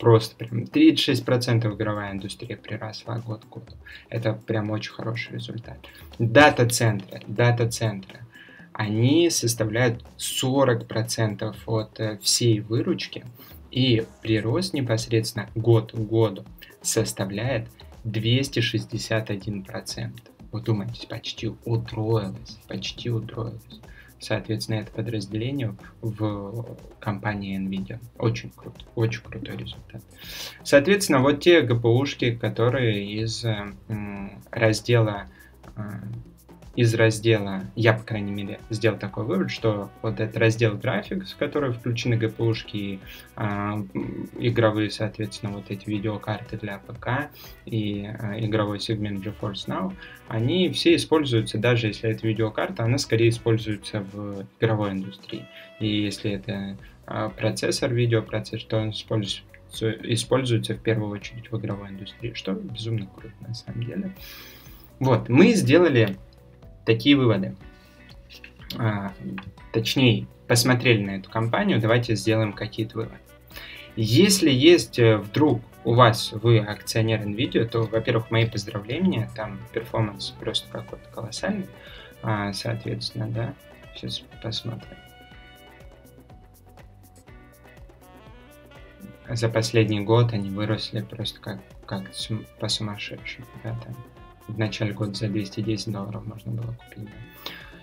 просто 0.03 0.35
прям 0.35 0.67
36 0.67 1.23
процентов 1.23 1.75
игровая 1.75 2.11
индустрия 2.11 2.57
приросла 2.57 3.19
год 3.19 3.45
к 3.45 3.47
году. 3.47 3.71
Это 4.09 4.33
прям 4.33 4.69
очень 4.69 4.91
хороший 4.91 5.35
результат. 5.35 5.77
Дата-центры, 6.19 7.21
дата-центры 7.25 8.19
они 8.73 9.29
составляют 9.29 10.03
40% 10.17 11.55
от 11.65 11.99
э, 12.01 12.17
всей 12.21 12.59
выручки, 12.59 13.23
и 13.71 14.05
прирост 14.21 14.73
непосредственно 14.73 15.49
год 15.55 15.93
к 15.93 15.97
году 15.97 16.43
составляет 16.81 17.69
261%. 18.03 20.09
Вот 20.51 20.63
думаете, 20.65 21.07
почти 21.07 21.49
утроилось, 21.63 22.59
почти 22.67 23.09
утроилось. 23.09 23.79
Соответственно, 24.23 24.77
это 24.77 24.91
подразделение 24.91 25.75
в 26.01 26.77
компании 26.99 27.59
NVIDIA. 27.59 27.99
Очень 28.17 28.51
круто, 28.55 28.79
очень 28.95 29.21
крутой 29.21 29.57
результат. 29.57 30.01
Соответственно, 30.63 31.19
вот 31.19 31.41
те 31.41 31.61
ГПУшки, 31.61 32.35
которые 32.35 33.05
из 33.21 33.45
раздела 34.51 35.27
э, 35.75 35.81
из 36.75 36.93
раздела, 36.95 37.65
я, 37.75 37.93
по 37.93 38.03
крайней 38.03 38.31
мере, 38.31 38.59
сделал 38.71 38.97
такой 38.97 39.25
вывод, 39.25 39.51
что 39.51 39.91
вот 40.01 40.19
этот 40.19 40.37
раздел 40.37 40.75
график, 40.75 41.27
в 41.27 41.37
который 41.37 41.71
включены 41.71 42.15
GPU-шки 42.15 42.71
и 42.73 42.99
э, 43.35 43.43
игровые, 44.39 44.89
соответственно, 44.89 45.51
вот 45.51 45.69
эти 45.69 45.87
видеокарты 45.87 46.57
для 46.57 46.79
ПК 46.79 47.29
и 47.65 48.07
э, 48.07 48.39
игровой 48.45 48.79
сегмент 48.79 49.23
GeForce 49.23 49.67
Now, 49.67 49.93
они 50.27 50.71
все 50.71 50.95
используются, 50.95 51.59
даже 51.59 51.87
если 51.87 52.09
это 52.09 52.25
видеокарта, 52.27 52.83
она 52.83 52.97
скорее 52.97 53.29
используется 53.29 54.03
в 54.11 54.47
игровой 54.59 54.91
индустрии. 54.91 55.45
И 55.79 55.87
если 55.87 56.31
это 56.31 56.77
э, 57.05 57.29
процессор, 57.37 57.93
видеопроцессор, 57.93 58.67
то 58.67 58.77
он 58.77 58.89
используется 58.89 59.43
используется 60.03 60.75
в 60.75 60.81
первую 60.81 61.09
очередь 61.09 61.51
в 61.51 61.57
игровой 61.57 61.89
индустрии, 61.89 62.33
что 62.35 62.53
безумно 62.53 63.07
круто 63.07 63.33
на 63.39 63.55
самом 63.55 63.83
деле. 63.83 64.13
Вот, 64.99 65.29
мы 65.29 65.53
сделали 65.53 66.15
такие 66.85 67.15
выводы. 67.15 67.55
А, 68.77 69.13
точнее, 69.71 70.27
посмотрели 70.47 71.03
на 71.03 71.11
эту 71.17 71.29
компанию, 71.29 71.79
давайте 71.79 72.15
сделаем 72.15 72.53
какие-то 72.53 72.97
выводы. 72.97 73.17
Если 73.95 74.49
есть 74.49 74.97
э, 74.97 75.17
вдруг 75.17 75.61
у 75.83 75.93
вас, 75.93 76.31
вы 76.31 76.59
акционер 76.59 77.21
NVIDIA, 77.21 77.65
то, 77.65 77.83
во-первых, 77.83 78.31
мои 78.31 78.49
поздравления, 78.49 79.29
там 79.35 79.59
перформанс 79.71 80.29
просто 80.39 80.71
какой-то 80.71 81.07
колоссальный, 81.13 81.67
а, 82.23 82.53
соответственно, 82.53 83.27
да, 83.27 83.53
сейчас 83.93 84.23
посмотрим. 84.41 84.97
за 89.29 89.49
последний 89.49 90.01
год 90.01 90.33
они 90.33 90.49
выросли 90.49 91.01
просто 91.01 91.39
как, 91.39 91.59
как 91.85 92.11
по 92.59 92.67
сумасшедшему. 92.67 93.47
Да. 93.63 93.75
В 94.47 94.57
начале 94.57 94.93
года 94.93 95.13
за 95.13 95.27
210 95.27 95.91
долларов 95.91 96.25
можно 96.25 96.51
было 96.51 96.73
купить. 96.73 97.05
Да. 97.05 97.11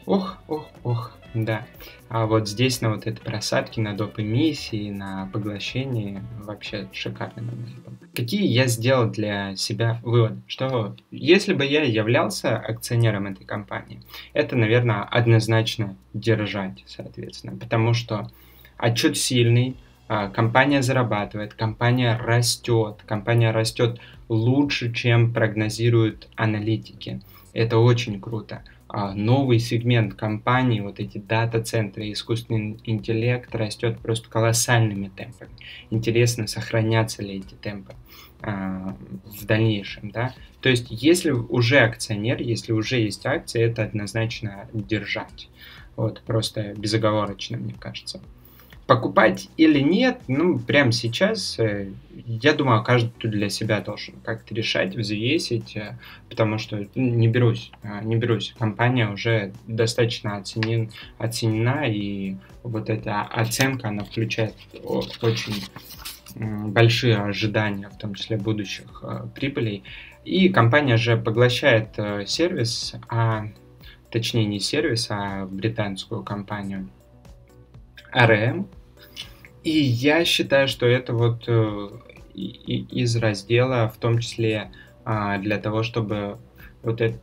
Ох, 0.06 0.38
ох, 0.48 0.66
ох, 0.82 1.12
да. 1.34 1.66
А 2.08 2.26
вот 2.26 2.48
здесь 2.48 2.80
на 2.80 2.90
вот 2.90 3.06
этой 3.06 3.20
просадке, 3.20 3.80
на 3.80 3.96
доп. 3.96 4.18
эмиссии, 4.18 4.90
на 4.90 5.30
поглощении 5.32 6.22
вообще 6.42 6.88
шикарный 6.92 7.44
момент 7.44 7.70
Какие 8.14 8.46
я 8.46 8.66
сделал 8.66 9.08
для 9.08 9.54
себя 9.54 10.00
выводы? 10.02 10.42
Что 10.48 10.96
если 11.12 11.54
бы 11.54 11.64
я 11.64 11.84
являлся 11.84 12.58
акционером 12.58 13.28
этой 13.28 13.44
компании, 13.44 14.02
это, 14.32 14.56
наверное, 14.56 15.04
однозначно 15.04 15.96
держать, 16.12 16.82
соответственно. 16.86 17.56
Потому 17.56 17.94
что 17.94 18.28
отчет 18.76 19.16
сильный, 19.16 19.76
компания 20.34 20.82
зарабатывает, 20.82 21.54
компания 21.54 22.16
растет, 22.16 23.02
компания 23.06 23.52
растет 23.52 24.00
лучше, 24.28 24.92
чем 24.92 25.32
прогнозируют 25.32 26.28
аналитики. 26.36 27.20
Это 27.52 27.78
очень 27.78 28.20
круто. 28.20 28.62
А, 28.92 29.14
новый 29.14 29.60
сегмент 29.60 30.14
компании, 30.14 30.80
вот 30.80 30.98
эти 30.98 31.18
дата-центры, 31.18 32.10
искусственный 32.10 32.80
интеллект 32.84 33.54
растет 33.54 34.00
просто 34.00 34.28
колоссальными 34.28 35.08
темпами. 35.08 35.52
Интересно, 35.90 36.48
сохранятся 36.48 37.22
ли 37.22 37.36
эти 37.36 37.54
темпы 37.54 37.94
а, 38.42 38.96
в 39.24 39.46
дальнейшем, 39.46 40.10
да. 40.10 40.34
То 40.60 40.68
есть, 40.68 40.88
если 40.90 41.30
уже 41.30 41.78
акционер, 41.78 42.42
если 42.42 42.72
уже 42.72 42.96
есть 42.98 43.24
акции, 43.26 43.62
это 43.62 43.84
однозначно 43.84 44.68
держать. 44.72 45.48
Вот, 45.94 46.22
просто 46.22 46.74
безоговорочно, 46.74 47.58
мне 47.58 47.74
кажется 47.78 48.20
покупать 48.90 49.48
или 49.56 49.78
нет, 49.78 50.22
ну, 50.26 50.58
прямо 50.58 50.90
сейчас, 50.90 51.60
э, 51.60 51.90
я 52.26 52.54
думаю, 52.54 52.82
каждый 52.82 53.30
для 53.30 53.48
себя 53.48 53.80
должен 53.80 54.16
как-то 54.24 54.52
решать, 54.52 54.96
взвесить, 54.96 55.76
э, 55.76 55.96
потому 56.28 56.58
что 56.58 56.88
не 56.96 57.28
берусь, 57.28 57.70
э, 57.84 58.00
не 58.02 58.16
берусь. 58.16 58.52
Компания 58.58 59.08
уже 59.08 59.52
достаточно 59.68 60.38
оценен, 60.38 60.90
оценена, 61.18 61.84
и 61.86 62.34
вот 62.64 62.90
эта 62.90 63.22
оценка, 63.22 63.90
она 63.90 64.02
включает 64.02 64.56
очень 64.82 65.62
большие 66.34 67.16
ожидания, 67.16 67.90
в 67.90 67.96
том 67.96 68.14
числе 68.14 68.38
будущих 68.38 69.04
прибылей. 69.36 69.84
И 70.24 70.48
компания 70.48 70.96
же 70.96 71.16
поглощает 71.16 71.96
сервис, 72.26 72.96
а 73.08 73.44
точнее 74.10 74.46
не 74.46 74.58
сервис, 74.58 75.06
а 75.10 75.46
британскую 75.46 76.24
компанию 76.24 76.88
RM, 78.12 78.66
и 79.62 79.70
я 79.70 80.24
считаю, 80.24 80.68
что 80.68 80.86
это 80.86 81.12
вот 81.12 81.44
э, 81.46 81.88
из 82.34 83.16
раздела, 83.16 83.88
в 83.88 83.98
том 83.98 84.18
числе 84.18 84.70
а, 85.04 85.38
для 85.38 85.58
того, 85.58 85.82
чтобы 85.82 86.38
вот 86.82 87.00
этот 87.00 87.20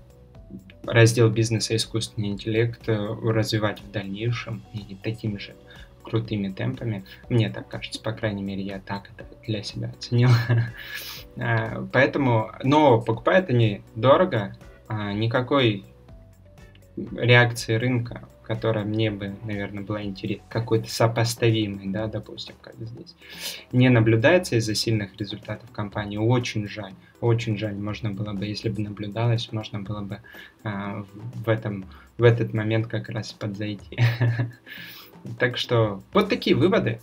раздел 0.85 1.29
бизнеса 1.29 1.75
искусственный 1.75 2.29
интеллект 2.29 2.87
э, 2.87 2.95
развивать 2.95 3.81
в 3.81 3.91
дальнейшем 3.91 4.63
и 4.73 4.95
такими 4.95 5.37
же 5.37 5.55
крутыми 6.03 6.49
темпами. 6.49 7.03
Мне 7.27 7.49
так 7.49 7.67
кажется, 7.67 8.01
по 8.01 8.13
крайней 8.13 8.43
мере, 8.43 8.61
я 8.61 8.79
так 8.79 9.09
это 9.15 9.27
для 9.45 9.63
себя 9.63 9.89
оценил. 9.89 10.29
А, 11.39 11.87
поэтому, 11.93 12.51
но 12.63 12.99
покупают 12.99 13.51
они 13.51 13.83
дорого, 13.93 14.57
а 14.87 15.13
никакой 15.13 15.85
реакции 16.95 17.75
рынка 17.75 18.27
которая 18.47 18.85
мне 18.85 19.11
бы, 19.11 19.35
наверное, 19.43 19.83
была 19.83 20.01
интересна, 20.03 20.45
какой-то 20.47 20.89
сопоставимый, 20.89 21.87
да, 21.87 22.07
допустим, 22.07 22.55
как 22.61 22.75
здесь, 22.79 23.13
не 23.73 23.89
наблюдается 23.89 24.55
из-за 24.55 24.73
сильных 24.73 25.17
результатов 25.17 25.69
компании. 25.71 26.15
Очень 26.15 26.65
жаль, 26.65 26.93
очень 27.19 27.57
жаль. 27.57 27.75
Можно 27.75 28.11
было 28.11 28.31
бы, 28.31 28.45
если 28.45 28.69
бы 28.69 28.81
наблюдалось, 28.81 29.51
можно 29.51 29.81
было 29.81 29.99
бы 29.99 30.21
а, 30.63 31.05
в 31.45 31.49
этом, 31.49 31.85
в 32.17 32.23
этот 32.23 32.53
момент 32.53 32.87
как 32.87 33.09
раз 33.09 33.33
подзайти. 33.33 33.97
Так 35.39 35.57
что 35.57 36.01
вот 36.13 36.29
такие 36.29 36.55
выводы. 36.55 37.01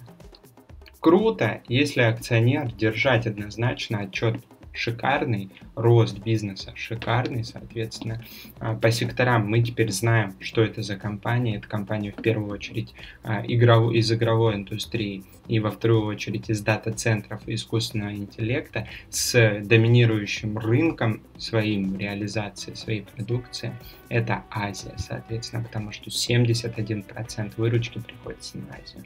Круто, 1.01 1.61
если 1.69 2.01
акционер 2.01 2.73
держать 2.73 3.27
однозначно 3.27 3.99
отчет 3.99 4.37
шикарный, 4.75 5.51
рост 5.75 6.19
бизнеса 6.19 6.73
шикарный, 6.75 7.45
соответственно. 7.45 8.23
А, 8.59 8.75
по 8.75 8.91
секторам 8.91 9.49
мы 9.49 9.63
теперь 9.63 9.91
знаем, 9.93 10.35
что 10.41 10.63
это 10.63 10.83
за 10.83 10.97
компания. 10.97 11.57
Это 11.57 11.69
компания 11.69 12.13
в 12.13 12.21
первую 12.21 12.51
очередь 12.51 12.93
а, 13.23 13.43
из 13.43 14.13
игровой 14.13 14.57
индустрии 14.57 15.25
и 15.47 15.61
во 15.61 15.71
вторую 15.71 16.07
очередь 16.07 16.51
из 16.51 16.61
дата-центров 16.61 17.43
искусственного 17.47 18.15
интеллекта 18.15 18.89
с 19.11 19.61
доминирующим 19.63 20.59
рынком 20.59 21.23
своим 21.39 21.97
реализации 21.99 22.75
своей 22.75 23.03
продукции. 23.03 23.73
Это 24.09 24.45
Азия, 24.51 24.95
соответственно, 24.97 25.63
потому 25.63 25.93
что 25.93 26.11
71% 26.11 27.53
выручки 27.57 27.99
приходится 27.99 28.59
на 28.59 28.75
Азию. 28.75 29.05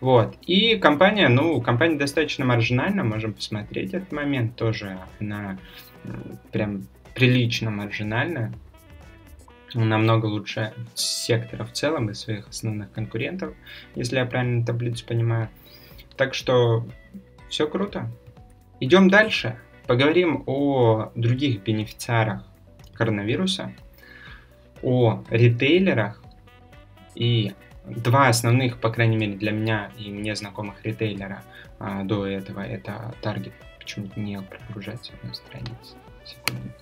Вот. 0.00 0.36
И 0.46 0.76
компания, 0.76 1.28
ну, 1.28 1.60
компания 1.60 1.96
достаточно 1.96 2.44
маржинальна, 2.44 3.04
можем 3.04 3.34
посмотреть 3.34 3.92
этот 3.92 4.12
момент 4.12 4.56
тоже. 4.56 4.98
Она 5.20 5.58
прям 6.52 6.86
прилично 7.14 7.70
маржинальна, 7.70 8.52
намного 9.74 10.26
лучше 10.26 10.72
сектора 10.94 11.64
в 11.64 11.72
целом 11.72 12.10
и 12.10 12.14
своих 12.14 12.48
основных 12.48 12.90
конкурентов, 12.92 13.54
если 13.94 14.16
я 14.16 14.24
правильно 14.24 14.64
таблицу 14.64 15.06
понимаю. 15.06 15.48
Так 16.16 16.34
что 16.34 16.86
все 17.48 17.66
круто. 17.68 18.10
Идем 18.80 19.10
дальше. 19.10 19.58
Поговорим 19.86 20.44
о 20.46 21.10
других 21.14 21.62
бенефициарах 21.62 22.44
коронавируса, 22.94 23.74
о 24.82 25.22
ритейлерах 25.30 26.22
и 27.14 27.52
два 27.84 28.28
основных, 28.28 28.78
по 28.78 28.90
крайней 28.90 29.16
мере, 29.16 29.34
для 29.34 29.52
меня 29.52 29.90
и 29.98 30.10
мне 30.10 30.34
знакомых 30.34 30.84
ритейлера 30.84 31.42
а, 31.78 32.02
до 32.04 32.26
этого 32.26 32.60
это 32.60 33.14
Target. 33.22 33.52
Почему-то 33.78 34.20
не 34.20 34.40
прогружается 34.40 35.12
на 35.22 35.34
странице. 35.34 35.96
Секунду. 36.24 36.72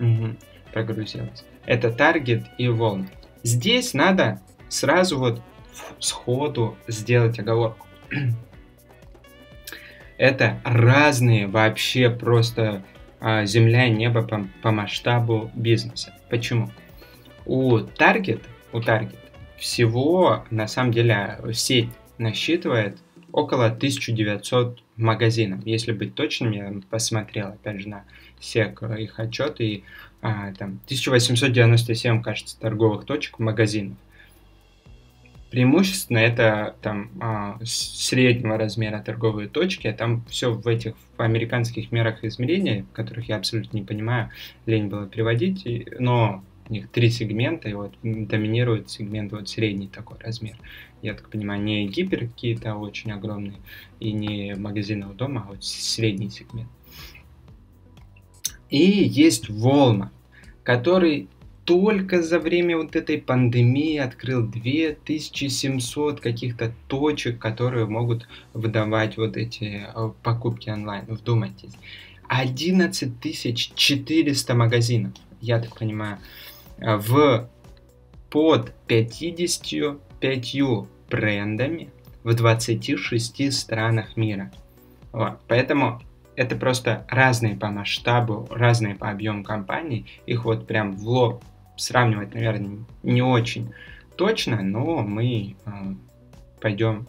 Угу, 0.00 0.36
прогрузилась. 0.72 1.44
Это 1.66 1.88
Target 1.88 2.44
и 2.58 2.66
Walmart. 2.66 3.12
Здесь 3.42 3.94
надо 3.94 4.40
сразу 4.68 5.18
вот 5.18 5.42
сходу 5.98 6.76
сделать 6.88 7.38
оговорку. 7.38 7.86
Это 10.16 10.60
разные 10.64 11.46
вообще 11.46 12.08
просто 12.08 12.82
а, 13.20 13.44
земля 13.44 13.86
и 13.86 13.90
небо 13.90 14.22
по, 14.22 14.46
по 14.62 14.70
масштабу 14.70 15.50
бизнеса. 15.54 16.14
Почему? 16.30 16.70
У 17.44 17.78
Target, 17.78 18.42
у 18.72 18.78
Target 18.78 19.16
всего, 19.64 20.44
на 20.50 20.68
самом 20.68 20.92
деле, 20.92 21.40
сеть 21.54 21.88
насчитывает 22.18 22.98
около 23.32 23.66
1900 23.66 24.82
магазинов. 24.96 25.60
Если 25.64 25.92
быть 25.92 26.14
точным, 26.14 26.52
я 26.52 26.70
посмотрел, 26.90 27.48
опять 27.48 27.80
же, 27.80 27.88
на 27.88 28.04
все 28.38 28.74
их 28.98 29.18
отчеты, 29.18 29.64
и 29.64 29.84
а, 30.20 30.52
там 30.52 30.80
1897, 30.84 32.22
кажется, 32.22 32.60
торговых 32.60 33.06
точек, 33.06 33.38
магазинов. 33.38 33.96
Преимущественно 35.50 36.18
это 36.18 36.76
там 36.82 37.10
а, 37.20 37.58
среднего 37.64 38.58
размера 38.58 39.00
торговые 39.00 39.48
точки, 39.48 39.86
а 39.86 39.94
там 39.94 40.26
все 40.28 40.52
в 40.52 40.68
этих 40.68 40.94
в 41.16 41.22
американских 41.22 41.90
мерах 41.90 42.22
измерения, 42.22 42.84
которых 42.92 43.30
я 43.30 43.36
абсолютно 43.36 43.78
не 43.78 43.82
понимаю, 43.82 44.28
лень 44.66 44.88
было 44.88 45.06
приводить, 45.06 45.66
но 45.98 46.44
у 46.68 46.72
них 46.72 46.90
три 46.90 47.10
сегмента, 47.10 47.68
и 47.68 47.74
вот 47.74 47.94
доминирует 48.02 48.90
сегмент 48.90 49.32
вот 49.32 49.48
средний 49.48 49.88
такой 49.88 50.18
размер. 50.18 50.56
Я 51.02 51.14
так 51.14 51.30
понимаю, 51.30 51.62
не 51.62 51.86
гипер 51.86 52.20
какие-то 52.20 52.74
очень 52.76 53.12
огромные, 53.12 53.58
и 54.00 54.12
не 54.12 54.54
магазины 54.54 55.06
у 55.06 55.12
дома, 55.12 55.44
а 55.46 55.50
вот 55.50 55.64
средний 55.64 56.30
сегмент. 56.30 56.70
И 58.70 58.78
есть 58.78 59.50
Walmart, 59.50 60.10
который 60.62 61.28
только 61.64 62.22
за 62.22 62.38
время 62.38 62.76
вот 62.76 62.94
этой 62.96 63.18
пандемии 63.18 63.98
открыл 63.98 64.46
2700 64.46 66.20
каких-то 66.20 66.72
точек, 66.88 67.38
которые 67.38 67.86
могут 67.86 68.26
выдавать 68.52 69.16
вот 69.16 69.36
эти 69.36 69.86
э, 69.86 70.10
покупки 70.22 70.70
онлайн. 70.70 71.06
Вдумайтесь. 71.08 71.72
11400 72.28 74.54
магазинов, 74.54 75.12
я 75.40 75.58
так 75.58 75.76
понимаю, 75.78 76.18
в 76.78 77.48
под 78.30 78.72
55 78.86 80.56
брендами 81.08 81.90
в 82.24 82.34
26 82.34 83.52
странах 83.52 84.16
мира. 84.16 84.50
Вот. 85.12 85.38
Поэтому 85.46 86.02
это 86.34 86.56
просто 86.56 87.06
разные 87.08 87.54
по 87.54 87.68
масштабу, 87.68 88.48
разные 88.50 88.96
по 88.96 89.10
объему 89.10 89.44
компаний. 89.44 90.06
Их 90.26 90.44
вот 90.44 90.66
прям 90.66 90.96
в 90.96 91.06
лоб 91.06 91.44
сравнивать, 91.76 92.34
наверное, 92.34 92.78
не 93.02 93.22
очень 93.22 93.72
точно, 94.16 94.62
но 94.62 95.02
мы 95.02 95.56
э, 95.64 95.70
пойдем 96.60 97.06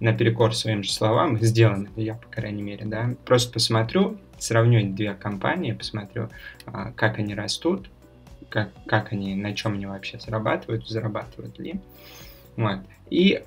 наперекор 0.00 0.54
своим 0.54 0.82
же 0.82 0.92
словам, 0.92 1.38
сделано, 1.40 1.88
я, 1.96 2.14
по 2.14 2.28
крайней 2.28 2.62
мере, 2.62 2.84
да, 2.84 3.14
просто 3.24 3.52
посмотрю, 3.52 4.18
сравню 4.38 4.92
две 4.92 5.14
компании, 5.14 5.72
посмотрю, 5.72 6.28
а, 6.66 6.92
как 6.92 7.18
они 7.18 7.34
растут, 7.34 7.88
как, 8.54 8.70
как 8.86 9.12
они, 9.12 9.34
на 9.34 9.52
чем 9.52 9.74
они 9.74 9.86
вообще 9.86 10.20
зарабатывают, 10.20 10.88
зарабатывают 10.88 11.58
ли. 11.58 11.80
Вот. 12.56 12.78
И 13.10 13.42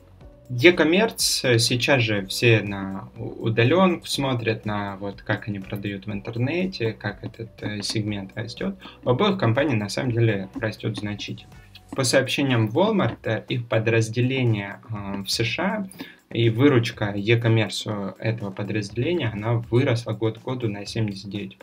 E-commerce 0.50 1.60
сейчас 1.60 2.02
же 2.04 2.26
все 2.28 2.60
на 2.60 3.08
удаленку 3.15 4.06
смотрят, 4.06 4.65
на 4.65 4.98
вот 4.98 5.22
как 5.22 5.48
они 5.48 5.60
продают 5.60 6.08
в 6.08 6.12
интернете, 6.12 6.91
как 6.91 7.24
этот 7.24 7.50
э, 7.62 7.82
сегмент 7.84 8.32
растет. 8.36 8.76
У 9.06 9.10
обоих 9.10 9.38
компаний 9.38 9.76
на 9.76 9.88
самом 9.88 10.12
деле 10.12 10.50
растет 10.60 10.98
значительно. 10.98 11.54
По 11.91 12.04
сообщениям 12.04 12.67
Walmart, 12.67 13.46
их 13.48 13.65
подразделение 13.70 14.82
э, 14.89 15.24
в 15.24 15.30
США 15.30 15.88
и 16.30 16.50
выручка 16.50 17.13
e-commerce 17.16 18.16
этого 18.20 18.52
подразделения, 18.52 19.30
она 19.34 19.54
выросла 19.54 20.12
год 20.12 20.40
к 20.40 20.44
году 20.44 20.68
на 20.68 20.84
79%. 20.84 21.54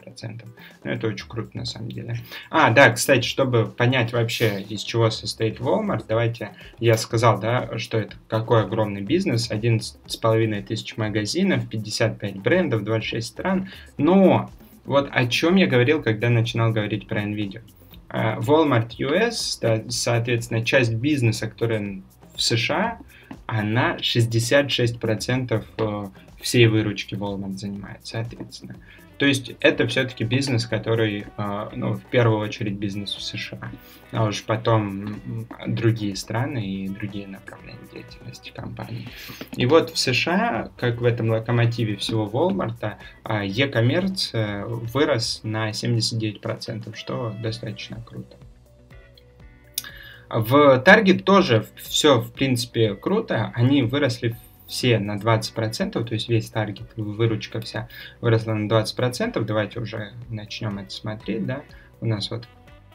Ну, 0.84 0.90
это 0.90 1.06
очень 1.06 1.28
круто 1.28 1.50
на 1.54 1.66
самом 1.66 1.90
деле. 1.90 2.16
А, 2.50 2.70
да, 2.70 2.90
кстати, 2.90 3.26
чтобы 3.26 3.66
понять 3.66 4.12
вообще, 4.12 4.62
из 4.62 4.82
чего 4.82 5.10
состоит 5.10 5.60
Walmart, 5.60 6.04
давайте, 6.08 6.52
я 6.78 6.96
сказал, 6.96 7.38
да, 7.38 7.78
что 7.78 7.98
это 7.98 8.16
какой 8.26 8.62
огромный 8.62 9.02
бизнес, 9.02 9.50
11,5 9.50 10.62
тысяч 10.62 10.96
магазинов, 10.96 11.68
55 11.68 12.36
брендов, 12.36 12.84
26 12.84 13.26
стран, 13.26 13.68
но 13.98 14.50
вот 14.86 15.08
о 15.12 15.26
чем 15.26 15.56
я 15.56 15.66
говорил, 15.66 16.02
когда 16.02 16.30
начинал 16.30 16.72
говорить 16.72 17.06
про 17.06 17.22
NVIDIA. 17.22 17.60
А, 18.08 18.38
Walmart 18.38 18.92
US, 18.98 19.90
соответственно, 19.90 20.64
часть 20.64 20.94
бизнеса, 20.94 21.48
которая 21.48 22.00
в 22.34 22.40
США, 22.40 22.98
она 23.46 23.96
66% 23.96 25.64
э, 25.78 26.06
всей 26.40 26.66
выручки 26.66 27.14
Walmart 27.14 27.56
занимает, 27.56 28.00
соответственно. 28.02 28.76
То 29.18 29.26
есть 29.26 29.52
это 29.60 29.86
все-таки 29.86 30.24
бизнес, 30.24 30.66
который, 30.66 31.26
э, 31.36 31.68
ну, 31.74 31.94
в 31.94 32.04
первую 32.06 32.40
очередь 32.40 32.74
бизнес 32.74 33.14
в 33.14 33.22
США, 33.22 33.70
а 34.12 34.24
уж 34.26 34.42
потом 34.44 35.16
другие 35.66 36.16
страны 36.16 36.66
и 36.66 36.88
другие 36.88 37.28
направления 37.28 37.78
деятельности 37.92 38.50
компании. 38.54 39.08
И 39.56 39.66
вот 39.66 39.90
в 39.90 39.98
США, 39.98 40.70
как 40.76 41.00
в 41.00 41.04
этом 41.04 41.30
локомотиве 41.30 41.96
всего 41.96 42.28
Walmart, 42.28 42.96
э, 43.24 43.46
e-commerce 43.46 44.66
вырос 44.92 45.40
на 45.44 45.70
79%, 45.70 46.94
что 46.96 47.34
достаточно 47.40 48.02
круто. 48.04 48.36
В 50.28 50.82
Target 50.84 51.22
тоже 51.22 51.66
все, 51.76 52.20
в 52.20 52.32
принципе, 52.32 52.94
круто. 52.94 53.52
Они 53.54 53.82
выросли 53.82 54.36
все 54.66 54.98
на 54.98 55.16
20%, 55.16 56.04
то 56.04 56.14
есть 56.14 56.28
весь 56.28 56.50
таргет, 56.50 56.90
выручка 56.96 57.60
вся 57.60 57.88
выросла 58.20 58.52
на 58.54 58.68
20%. 58.68 59.40
Давайте 59.44 59.78
уже 59.80 60.12
начнем 60.28 60.78
это 60.78 60.90
смотреть, 60.90 61.46
да. 61.46 61.62
У 62.00 62.06
нас 62.06 62.30
вот 62.30 62.46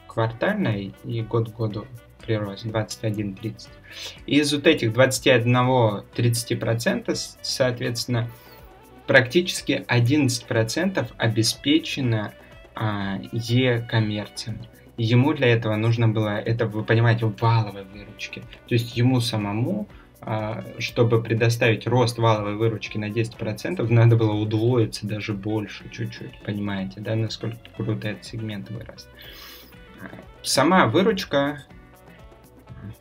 квартальный 0.06 0.94
и 1.04 1.22
год 1.22 1.52
к 1.52 1.56
году 1.56 1.86
прирост 2.24 2.66
21-30. 2.66 3.68
Из 4.26 4.52
вот 4.52 4.66
этих 4.66 4.92
21-30%, 4.92 7.18
соответственно, 7.40 8.28
практически 9.06 9.86
11% 9.88 11.12
обеспечено 11.16 12.34
а, 12.74 13.16
e-коммерцией 13.32 14.58
ему 15.02 15.32
для 15.32 15.48
этого 15.48 15.76
нужно 15.76 16.08
было, 16.08 16.38
это 16.38 16.66
вы 16.66 16.84
понимаете, 16.84 17.26
валовой 17.26 17.84
выручки. 17.84 18.40
То 18.68 18.74
есть 18.74 18.96
ему 18.96 19.20
самому, 19.20 19.88
а, 20.20 20.62
чтобы 20.78 21.22
предоставить 21.22 21.86
рост 21.86 22.18
валовой 22.18 22.56
выручки 22.56 22.98
на 22.98 23.08
10%, 23.08 23.88
надо 23.90 24.16
было 24.16 24.32
удвоиться 24.32 25.06
даже 25.06 25.32
больше 25.32 25.88
чуть-чуть, 25.90 26.38
понимаете, 26.44 27.00
да, 27.00 27.16
насколько 27.16 27.58
круто 27.76 28.08
этот 28.08 28.24
сегмент 28.24 28.70
вырос. 28.70 29.08
Сама 30.42 30.86
выручка 30.86 31.64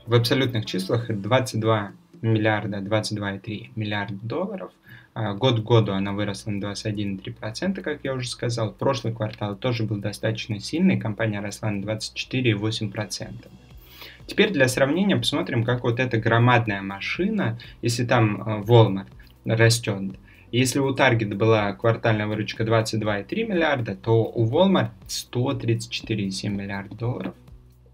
в 0.05 0.13
абсолютных 0.13 0.65
числах 0.65 1.07
22 1.09 1.91
миллиарда, 2.21 2.77
22,3 2.77 3.71
миллиарда 3.75 4.17
долларов– 4.21 4.71
год 5.38 5.62
к 5.62 5.63
году 5.63 5.93
она 5.93 6.13
выросла 6.13 6.51
на 6.51 6.71
21,3%, 6.71 7.82
как 7.82 7.99
я 8.03 8.13
уже 8.13 8.27
сказал. 8.27 8.71
Прошлый 8.71 9.13
квартал 9.13 9.55
тоже 9.55 9.84
был 9.84 9.97
достаточно 9.97 10.60
сильный, 10.60 10.99
компания 10.99 11.39
росла 11.39 11.71
на 11.71 11.84
24,8%. 11.84 13.34
Теперь 14.25 14.51
для 14.51 14.67
сравнения 14.67 15.17
посмотрим, 15.17 15.63
как 15.63 15.84
вот 15.84 15.99
эта 15.99 16.17
громадная 16.17 16.82
машина, 16.82 17.58
если 17.82 18.05
там 18.05 18.41
а, 18.45 18.62
Walmart 18.62 19.08
растет, 19.45 20.15
если 20.51 20.79
у 20.79 20.93
Target 20.95 21.36
была 21.36 21.73
квартальная 21.73 22.27
выручка 22.27 22.63
22,3 22.63 23.47
миллиарда, 23.47 23.95
то 23.95 24.23
у 24.23 24.47
Walmart 24.47 24.89
134,7 25.08 26.49
миллиарда 26.49 26.95
долларов. 26.95 27.34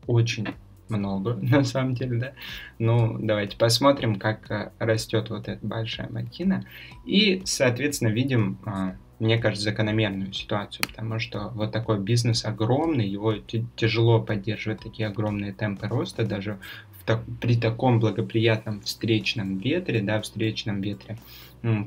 Очень 0.08 0.48
много, 0.90 1.34
на 1.42 1.64
самом 1.64 1.96
деле, 1.96 2.18
да. 2.20 2.34
Ну, 2.80 3.18
давайте 3.20 3.58
посмотрим, 3.58 4.16
как 4.16 4.50
э, 4.52 4.72
растет 4.80 5.30
вот 5.30 5.48
эта 5.48 5.66
большая 5.66 6.10
махина. 6.10 6.66
И, 7.06 7.42
соответственно, 7.46 8.10
видим, 8.10 8.58
а, 8.66 8.96
мне 9.20 9.38
кажется, 9.38 9.66
закономерную 9.66 10.34
ситуацию, 10.34 10.88
потому 10.88 11.20
что 11.20 11.50
вот 11.56 11.72
такой 11.72 12.00
бизнес 12.00 12.46
огромный, 12.46 13.08
его 13.08 13.34
тяжело 13.76 14.22
поддерживать 14.22 14.82
такие 14.82 15.08
огромные 15.08 15.54
темпы 15.54 15.88
роста, 15.88 16.26
даже 16.26 16.60
так, 17.06 17.22
при 17.40 17.56
таком 17.56 18.00
благоприятном 18.00 18.82
встречном 18.82 19.58
ветре, 19.58 20.02
да, 20.02 20.22
встречном 20.22 20.82
ветре 20.82 21.18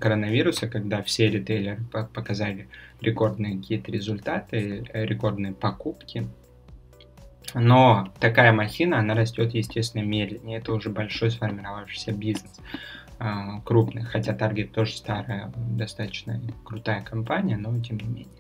коронавируса, 0.01 0.69
когда 0.69 1.03
все 1.03 1.29
ритейлеры 1.29 1.81
показали 2.13 2.69
рекордные 3.01 3.59
какие-то 3.59 3.93
результаты, 3.93 4.85
э, 4.93 5.05
рекордные 5.05 5.53
покупки, 5.53 6.27
но 7.55 8.13
такая 8.21 8.53
махина, 8.53 8.99
она 8.99 9.15
растет, 9.15 9.55
естественно, 9.55 10.03
медленнее. 10.03 10.59
Это 10.59 10.73
уже 10.73 10.91
большой 10.91 11.31
сформировавшийся 11.31 12.13
бизнес 12.13 12.61
а, 13.19 13.61
крупный. 13.63 14.03
Хотя 14.03 14.35
Target 14.35 14.69
тоже 14.69 14.93
старая, 14.97 15.53
достаточно 15.57 16.41
крутая 16.65 17.03
компания, 17.03 17.57
но 17.57 17.79
тем 17.81 17.99
не 17.99 18.09
менее. 18.09 18.39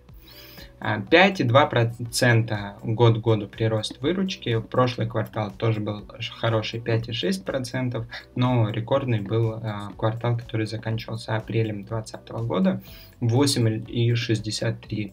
5,2% 0.80 2.52
а, 2.52 2.78
год 2.82 3.18
к 3.18 3.20
году 3.20 3.48
прирост 3.48 4.00
выручки. 4.00 4.60
Прошлый 4.60 5.08
квартал 5.08 5.50
тоже 5.50 5.80
был 5.80 6.06
хороший 6.36 6.78
5,6%, 6.80 8.06
но 8.36 8.70
рекордный 8.70 9.20
был 9.20 9.54
а, 9.54 9.90
квартал, 9.96 10.36
который 10.36 10.66
заканчивался 10.66 11.34
апрелем 11.36 11.84
2020 11.84 12.30
года 12.46 12.80
8,63% 13.20 15.12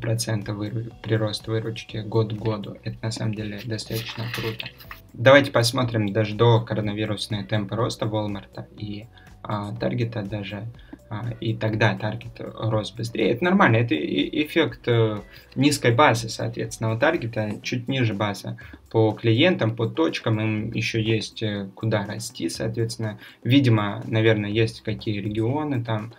процента 0.00 0.54
прирост 1.02 1.46
выручки 1.46 1.98
год 1.98 2.32
к 2.32 2.36
году. 2.36 2.76
Это 2.84 2.96
на 3.02 3.10
самом 3.10 3.34
деле 3.34 3.60
достаточно 3.64 4.24
круто. 4.34 4.66
Давайте 5.12 5.50
посмотрим 5.50 6.12
даже 6.12 6.34
до 6.34 6.60
коронавирусные 6.60 7.44
темпы 7.44 7.76
роста 7.76 8.06
Walmart 8.06 8.64
и 8.76 9.06
а, 9.42 9.74
Таргета 9.74 10.22
даже. 10.22 10.66
А, 11.10 11.30
и 11.40 11.54
тогда 11.54 11.96
Таргет 11.96 12.38
рос 12.38 12.92
быстрее. 12.92 13.30
Это 13.30 13.44
нормально, 13.44 13.76
это 13.76 13.94
эффект 13.96 14.86
э, 14.86 15.20
низкой 15.54 15.94
базы, 15.94 16.28
соответственно. 16.28 16.92
У 16.92 16.98
Таргета 16.98 17.60
чуть 17.62 17.88
ниже 17.88 18.12
база 18.12 18.58
по 18.90 19.12
клиентам, 19.12 19.74
по 19.74 19.86
точкам, 19.86 20.38
им 20.40 20.70
еще 20.72 21.02
есть 21.02 21.42
э, 21.42 21.70
куда 21.74 22.04
расти, 22.04 22.50
соответственно. 22.50 23.18
Видимо, 23.42 24.02
наверное, 24.06 24.50
есть 24.50 24.82
какие 24.82 25.20
регионы 25.20 25.82
там, 25.82 26.12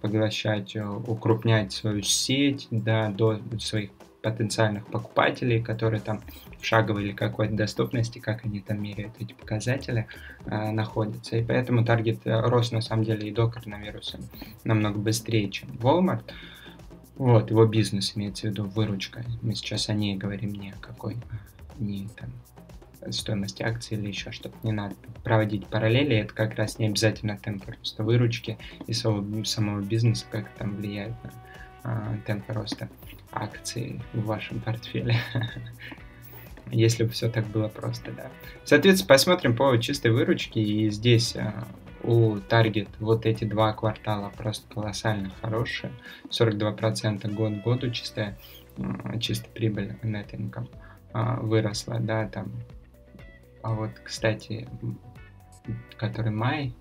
поглощать, 0.00 0.76
э, 0.76 0.86
укрупнять 0.86 1.72
свою 1.72 2.02
сеть 2.02 2.68
да, 2.70 3.08
до 3.10 3.40
своих 3.58 3.90
потенциальных 4.22 4.86
покупателей, 4.86 5.62
которые 5.62 6.00
там 6.00 6.20
в 6.58 6.64
шаговой 6.64 7.04
или 7.04 7.12
какой-то 7.12 7.54
доступности, 7.54 8.18
как 8.18 8.44
они 8.44 8.60
там 8.60 8.82
меряют 8.82 9.14
эти 9.20 9.32
показатели, 9.32 10.06
э, 10.46 10.70
находятся. 10.70 11.36
И 11.36 11.44
поэтому 11.44 11.84
таргет 11.84 12.26
э, 12.26 12.40
рос 12.40 12.72
на 12.72 12.80
самом 12.80 13.04
деле 13.04 13.28
и 13.28 13.32
до 13.32 13.48
коронавируса 13.48 14.18
намного 14.64 14.98
быстрее, 14.98 15.48
чем 15.50 15.70
Walmart. 15.80 16.24
Вот, 17.16 17.50
его 17.50 17.66
бизнес 17.66 18.16
имеется 18.16 18.46
в 18.46 18.50
виду 18.50 18.64
выручка. 18.64 19.24
Мы 19.42 19.54
сейчас 19.54 19.88
о 19.88 19.94
ней 19.94 20.16
говорим 20.16 20.52
не 20.52 20.70
о 20.70 20.76
какой, 20.76 21.16
не 21.78 22.08
там 22.16 22.30
стоимости 23.10 23.62
акций 23.62 23.96
или 23.96 24.08
еще 24.08 24.32
что-то. 24.32 24.56
Не 24.62 24.72
надо 24.72 24.94
проводить 25.24 25.66
параллели, 25.66 26.16
это 26.16 26.34
как 26.34 26.54
раз 26.54 26.78
не 26.78 26.86
обязательно 26.86 27.38
темп 27.38 27.64
роста 27.66 28.02
выручки 28.02 28.58
и 28.86 28.92
самого, 28.92 29.44
самого 29.44 29.80
бизнеса, 29.80 30.26
как 30.30 30.48
там 30.50 30.76
влияет 30.76 31.14
на 31.24 31.32
а, 31.84 32.16
темп 32.26 32.50
роста 32.50 32.88
акций 33.32 34.00
в 34.12 34.24
вашем 34.24 34.60
портфеле. 34.60 35.16
Если 36.70 37.04
бы 37.04 37.10
все 37.10 37.30
так 37.30 37.46
было 37.46 37.68
просто, 37.68 38.12
да. 38.12 38.30
Соответственно, 38.64 39.08
посмотрим 39.08 39.56
по 39.56 39.74
чистой 39.78 40.10
выручке. 40.10 40.60
И 40.60 40.90
здесь 40.90 41.34
а, 41.36 41.66
у 42.02 42.36
Target 42.36 42.88
вот 43.00 43.26
эти 43.26 43.44
два 43.44 43.72
квартала 43.72 44.30
просто 44.36 44.66
колоссально 44.72 45.30
хорошие. 45.40 45.92
42% 46.30 47.32
год 47.32 47.52
году 47.62 47.90
чистая, 47.90 48.38
чистая 49.20 49.50
прибыль 49.52 49.96
net 50.02 50.30
income 50.32 50.68
а, 51.12 51.40
выросла, 51.40 51.98
да, 52.00 52.28
там 52.28 52.52
а 53.62 53.72
вот, 53.72 53.90
кстати, 54.04 54.68
который 55.96 56.30
май, 56.30 56.74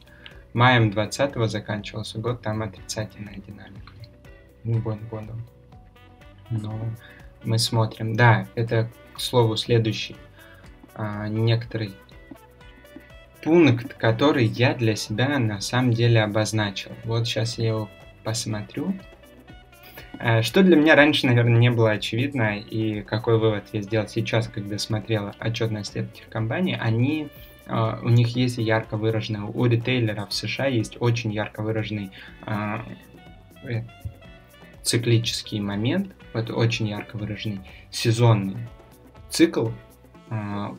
маем 0.53 0.91
20 0.91 1.49
заканчивался 1.49 2.19
год, 2.19 2.41
там 2.41 2.61
отрицательная 2.61 3.35
динамика. 3.35 3.93
Год 4.63 4.99
году. 5.09 5.33
Но 6.49 6.79
мы 7.43 7.57
смотрим. 7.57 8.15
Да, 8.15 8.47
это, 8.55 8.89
к 9.13 9.19
слову, 9.19 9.55
следующий 9.55 10.15
а, 10.95 11.27
некоторый 11.27 11.93
пункт, 13.43 13.93
который 13.93 14.45
я 14.45 14.73
для 14.73 14.95
себя 14.95 15.39
на 15.39 15.61
самом 15.61 15.93
деле 15.93 16.23
обозначил. 16.23 16.91
Вот 17.05 17.27
сейчас 17.27 17.57
я 17.57 17.67
его 17.67 17.89
посмотрю. 18.23 18.93
Э, 20.19 20.41
что 20.41 20.63
для 20.63 20.75
меня 20.75 20.95
раньше, 20.95 21.27
наверное, 21.27 21.59
не 21.59 21.71
было 21.71 21.91
очевидно, 21.91 22.57
и 22.57 23.01
какой 23.01 23.37
вывод 23.37 23.65
я 23.73 23.81
сделал 23.81 24.07
сейчас, 24.07 24.47
когда 24.47 24.77
смотрел 24.77 25.31
отчетность 25.39 25.95
этих 25.95 26.29
компаний, 26.29 26.77
они 26.79 27.29
Uh, 27.69 27.99
у 28.01 28.07
них 28.07 28.29
есть 28.29 28.59
ярко 28.59 28.95
выраженный, 28.95 29.41
у 29.41 29.65
ритейлеров 29.65 30.29
в 30.29 30.33
США 30.33 30.67
есть 30.67 30.95
очень 31.01 31.33
ярко 31.33 31.61
выраженный 31.61 32.11
uh, 32.45 32.79
циклический 34.83 35.59
момент, 35.59 36.13
вот 36.33 36.49
очень 36.49 36.87
ярко 36.87 37.17
выраженный 37.17 37.59
сезонный 37.91 38.55
цикл, 39.29 39.67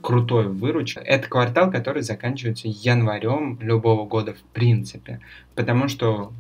крутой 0.02 0.48
выручка. 0.48 1.00
Это 1.00 1.28
квартал, 1.28 1.70
который 1.70 2.02
заканчивается 2.02 2.68
январем 2.68 3.58
любого 3.60 4.06
года 4.06 4.34
в 4.34 4.42
принципе, 4.52 5.20
потому 5.54 5.88
что, 5.88 6.32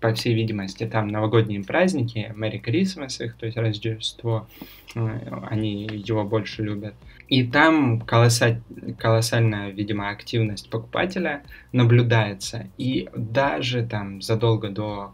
по 0.00 0.14
всей 0.14 0.34
видимости, 0.34 0.86
там 0.86 1.08
новогодние 1.08 1.64
праздники, 1.64 2.32
Мэри 2.36 2.58
Крисмас 2.58 3.20
их, 3.20 3.34
то 3.36 3.46
есть 3.46 3.58
Рождество, 3.58 4.46
а, 4.94 5.48
они 5.50 5.86
его 5.86 6.24
больше 6.24 6.62
любят. 6.62 6.94
И 7.28 7.44
там 7.44 8.00
колоссаль, 8.00 8.60
колоссальная, 8.98 9.70
видимо, 9.70 10.10
активность 10.10 10.68
покупателя 10.68 11.42
наблюдается. 11.72 12.68
И 12.76 13.08
даже 13.16 13.86
там 13.86 14.20
задолго 14.20 14.68
до 14.68 15.12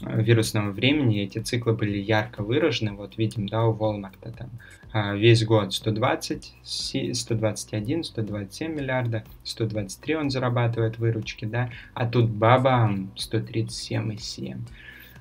коронавирусного 0.00 0.70
времени 0.70 1.22
эти 1.22 1.38
циклы 1.38 1.72
были 1.72 1.98
ярко 1.98 2.42
выражены. 2.42 2.92
Вот 2.92 3.16
видим, 3.16 3.48
да, 3.48 3.64
у 3.64 3.74
Walmart 3.74 4.18
там 4.36 4.50
а, 4.92 5.14
весь 5.14 5.44
год 5.44 5.72
120, 5.72 6.54
121, 6.62 8.04
127 8.04 8.74
миллиарда, 8.74 9.24
123 9.44 10.16
он 10.16 10.30
зарабатывает 10.30 10.98
выручки, 10.98 11.44
да, 11.44 11.70
а 11.94 12.06
тут 12.06 12.30
бабам 12.30 13.10
137,7. 13.16 14.58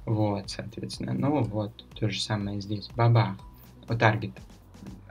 Вот, 0.05 0.49
соответственно, 0.49 1.13
ну 1.13 1.43
вот, 1.43 1.83
то 1.99 2.09
же 2.09 2.21
самое 2.21 2.61
здесь, 2.61 2.89
баба, 2.95 3.37
у 3.89 3.93
Target 3.93 4.33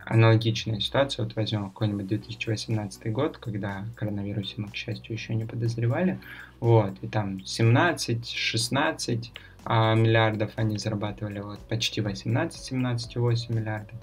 аналогичная 0.04 0.80
ситуация, 0.80 1.24
вот 1.24 1.34
возьмем 1.36 1.70
какой-нибудь 1.70 2.06
2018 2.06 3.12
год, 3.12 3.38
когда 3.38 3.84
коронавирусе 3.96 4.54
мы, 4.58 4.68
к 4.68 4.74
счастью, 4.74 5.14
еще 5.14 5.34
не 5.34 5.44
подозревали, 5.44 6.18
вот, 6.60 6.92
и 7.02 7.06
там 7.06 7.44
17, 7.44 8.28
16 8.28 9.32
а, 9.64 9.94
миллиардов 9.94 10.52
они 10.56 10.78
зарабатывали, 10.78 11.40
вот, 11.40 11.58
почти 11.60 12.00
18, 12.00 12.72
17,8 12.72 13.54
миллиардов. 13.54 13.98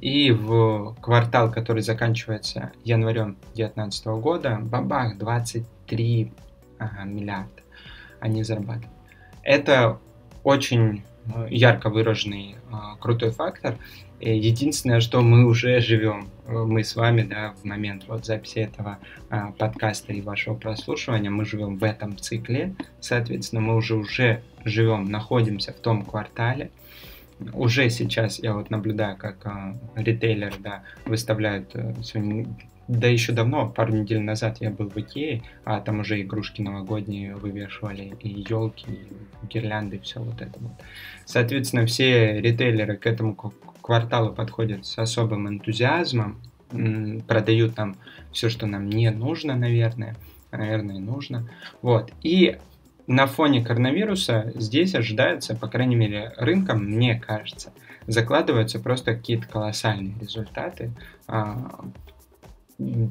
И 0.00 0.32
в 0.32 0.94
квартал, 1.00 1.50
который 1.50 1.82
заканчивается 1.82 2.72
январем 2.84 3.36
2019 3.54 4.06
года, 4.06 4.58
бабах, 4.60 5.16
23 5.16 6.32
ага, 6.78 7.04
миллиарда 7.04 7.62
они 8.20 8.42
зарабатывают. 8.42 8.90
Это 9.42 9.98
очень 10.42 11.04
ярко 11.50 11.90
выраженный 11.90 12.54
э, 12.54 12.74
крутой 13.00 13.30
фактор. 13.30 13.76
И 14.20 14.36
единственное, 14.36 15.00
что 15.00 15.20
мы 15.20 15.44
уже 15.46 15.80
живем, 15.80 16.28
э, 16.46 16.52
мы 16.52 16.84
с 16.84 16.96
вами, 16.96 17.22
да, 17.22 17.54
в 17.60 17.64
момент 17.64 18.04
вот 18.08 18.24
записи 18.24 18.58
этого 18.58 18.98
э, 19.30 19.52
подкаста 19.58 20.12
и 20.12 20.20
вашего 20.20 20.54
прослушивания, 20.54 21.30
мы 21.30 21.44
живем 21.44 21.76
в 21.78 21.84
этом 21.84 22.16
цикле, 22.18 22.74
соответственно, 23.00 23.62
мы 23.62 23.76
уже 23.76 23.94
уже 23.96 24.42
живем, 24.64 25.04
находимся 25.06 25.72
в 25.72 25.80
том 25.80 26.04
квартале, 26.04 26.70
уже 27.52 27.90
сейчас 27.90 28.38
я 28.38 28.54
вот 28.54 28.70
наблюдаю, 28.70 29.16
как 29.16 29.44
э, 29.44 29.74
ритейлеры, 29.96 30.54
да, 30.60 30.82
выставляют 31.04 31.70
э, 31.74 31.94
свои 32.02 32.46
да 32.88 33.08
еще 33.08 33.32
давно, 33.32 33.68
пару 33.68 33.92
недель 33.92 34.20
назад 34.20 34.58
я 34.60 34.70
был 34.70 34.90
в 34.90 34.96
Икее, 34.96 35.42
а 35.64 35.80
там 35.80 36.00
уже 36.00 36.20
игрушки 36.20 36.60
новогодние 36.60 37.34
вывешивали, 37.34 38.12
и 38.20 38.44
елки, 38.48 38.86
и 38.90 39.46
гирлянды, 39.46 39.96
и 39.96 40.00
все 40.00 40.20
вот 40.20 40.40
это 40.40 40.58
вот. 40.58 40.72
Соответственно, 41.24 41.86
все 41.86 42.40
ритейлеры 42.40 42.96
к 42.96 43.06
этому 43.06 43.34
кварталу 43.34 44.32
подходят 44.32 44.84
с 44.86 44.98
особым 44.98 45.48
энтузиазмом, 45.48 46.40
продают 47.26 47.76
нам 47.76 47.96
все, 48.32 48.48
что 48.48 48.66
нам 48.66 48.88
не 48.88 49.10
нужно, 49.10 49.56
наверное, 49.56 50.16
наверное, 50.50 50.98
нужно. 50.98 51.48
Вот. 51.82 52.12
И 52.22 52.58
на 53.06 53.26
фоне 53.26 53.64
коронавируса 53.64 54.52
здесь 54.54 54.94
ожидается, 54.94 55.54
по 55.54 55.68
крайней 55.68 55.96
мере, 55.96 56.32
рынком, 56.36 56.84
мне 56.84 57.18
кажется, 57.18 57.72
закладываются 58.06 58.78
просто 58.78 59.14
какие-то 59.14 59.46
колоссальные 59.48 60.14
результаты 60.20 60.90
а, 61.26 61.84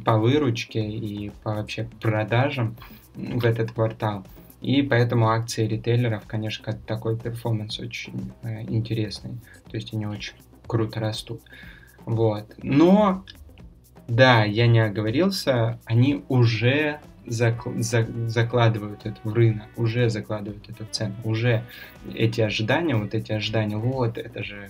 по 0.06 0.18
выручке 0.18 0.86
и 0.86 1.30
по 1.44 1.56
вообще 1.56 1.88
продажам 2.02 2.76
в 3.16 3.46
этот 3.46 3.72
квартал. 3.72 4.26
И 4.62 4.82
поэтому 4.82 5.30
акции 5.30 5.68
ритейлеров, 5.68 6.24
конечно, 6.26 6.74
такой 6.88 7.18
перформанс 7.18 7.80
очень 7.80 8.32
э, 8.44 8.62
интересный. 8.64 9.34
То 9.70 9.76
есть 9.76 9.94
они 9.94 10.06
очень 10.06 10.36
круто 10.68 11.00
растут. 11.02 11.42
Вот. 12.06 12.54
Но, 12.62 13.26
да, 14.08 14.46
я 14.46 14.68
не 14.68 14.80
оговорился, 14.80 15.80
они 15.86 16.24
уже 16.30 17.00
зак, 17.26 17.64
за, 17.78 18.08
закладывают 18.28 19.06
это 19.06 19.18
в 19.24 19.34
рынок, 19.34 19.68
уже 19.78 20.10
закладывают 20.10 20.70
эту 20.70 20.86
цену, 20.86 21.16
уже 21.24 21.64
эти 22.14 22.42
ожидания, 22.42 22.96
вот 22.96 23.14
эти 23.14 23.32
ожидания, 23.32 23.78
вот 23.78 24.18
это 24.18 24.44
же, 24.44 24.70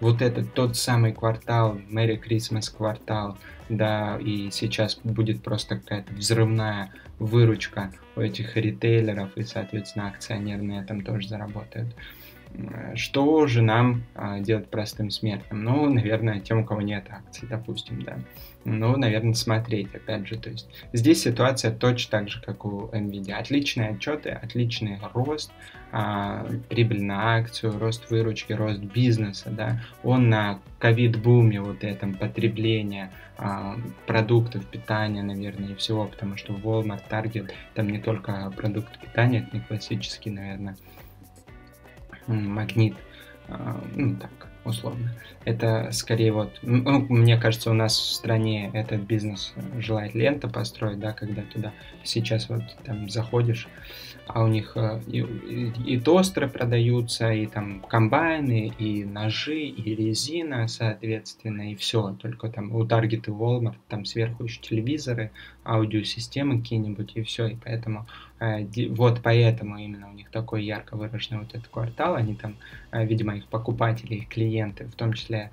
вот 0.00 0.22
это 0.22 0.44
тот 0.44 0.76
самый 0.76 1.12
квартал, 1.12 1.76
Merry 1.90 2.20
Christmas 2.22 2.74
квартал, 2.74 3.38
да, 3.70 4.18
и 4.20 4.50
сейчас 4.50 4.98
будет 5.02 5.42
просто 5.42 5.76
какая-то 5.76 6.12
взрывная 6.12 6.92
выручка 7.18 7.92
у 8.16 8.20
этих 8.20 8.56
ритейлеров, 8.56 9.36
и, 9.36 9.42
соответственно, 9.42 10.08
акционеры 10.08 10.62
на 10.62 10.80
этом 10.80 11.02
тоже 11.02 11.28
заработают. 11.28 11.94
Что 12.94 13.46
же 13.46 13.62
нам 13.62 14.02
а, 14.14 14.40
делать 14.40 14.68
простым 14.68 15.10
смертным? 15.10 15.62
Ну, 15.62 15.88
наверное, 15.88 16.40
тем, 16.40 16.60
у 16.60 16.64
кого 16.64 16.82
нет 16.82 17.04
акций, 17.08 17.46
допустим, 17.48 18.02
да. 18.02 18.18
Ну, 18.64 18.96
наверное, 18.96 19.34
смотреть, 19.34 19.94
опять 19.94 20.26
же. 20.26 20.36
То 20.36 20.50
есть 20.50 20.68
здесь 20.92 21.22
ситуация 21.22 21.72
точно 21.72 22.10
так 22.10 22.28
же, 22.28 22.42
как 22.42 22.64
у 22.64 22.88
NVIDIA. 22.88 23.34
Отличные 23.34 23.90
отчеты, 23.90 24.30
отличный 24.30 24.98
рост, 25.14 25.52
а, 25.92 26.46
прибыль 26.68 27.02
на 27.02 27.36
акцию, 27.36 27.78
рост 27.78 28.10
выручки, 28.10 28.52
рост 28.52 28.80
бизнеса, 28.80 29.50
да. 29.50 29.80
Он 30.02 30.28
на 30.28 30.60
ковид-буме 30.80 31.60
вот 31.60 31.84
этом 31.84 32.14
потребления 32.14 33.12
продуктов 34.06 34.66
питания, 34.66 35.22
наверное, 35.22 35.70
и 35.70 35.74
всего, 35.74 36.06
потому 36.06 36.36
что 36.36 36.52
Walmart, 36.52 37.02
Target, 37.08 37.50
там 37.74 37.88
не 37.88 37.98
только 37.98 38.52
продукты 38.56 38.98
питания, 38.98 39.40
это 39.46 39.56
не 39.56 39.62
классический, 39.62 40.30
наверное, 40.30 40.76
магнит, 42.26 42.96
а, 43.48 43.82
ну 43.94 44.16
так, 44.16 44.49
условно. 44.64 45.10
Это 45.44 45.88
скорее 45.92 46.32
вот, 46.32 46.58
ну, 46.62 47.06
мне 47.08 47.36
кажется, 47.36 47.70
у 47.70 47.74
нас 47.74 47.98
в 47.98 48.12
стране 48.12 48.70
этот 48.72 49.00
бизнес 49.02 49.54
желает 49.78 50.14
лента 50.14 50.48
построить, 50.48 50.98
да, 50.98 51.12
когда 51.12 51.42
туда 51.42 51.72
сейчас 52.04 52.48
вот 52.48 52.62
там 52.84 53.08
заходишь, 53.08 53.68
а 54.26 54.44
у 54.44 54.48
них 54.48 54.72
э, 54.76 55.00
и, 55.08 55.72
и, 55.86 55.98
тостеры 55.98 56.48
продаются, 56.48 57.32
и 57.32 57.46
там 57.46 57.80
комбайны, 57.80 58.72
и 58.78 59.04
ножи, 59.04 59.62
и 59.62 59.94
резина, 59.94 60.68
соответственно, 60.68 61.72
и 61.72 61.74
все. 61.74 62.16
Только 62.20 62.48
там 62.48 62.72
у 62.74 62.84
Target 62.84 63.24
и 63.26 63.30
Walmart 63.30 63.76
там 63.88 64.04
сверху 64.04 64.44
еще 64.44 64.60
телевизоры, 64.60 65.32
аудиосистемы 65.64 66.60
какие-нибудь, 66.60 67.12
и 67.16 67.22
все. 67.22 67.48
И 67.48 67.56
поэтому 67.56 68.06
вот 68.90 69.20
поэтому 69.22 69.76
именно 69.76 70.08
у 70.08 70.12
них 70.12 70.30
такой 70.30 70.64
ярко 70.64 70.96
выраженный 70.96 71.40
вот 71.40 71.54
этот 71.54 71.68
квартал. 71.68 72.14
Они 72.14 72.34
там, 72.34 72.56
э, 72.90 73.04
видимо, 73.04 73.36
их 73.36 73.46
покупатели, 73.48 74.14
их 74.14 74.28
клиенты, 74.28 74.86
в 74.86 74.94
том 74.94 75.12
числе 75.12 75.50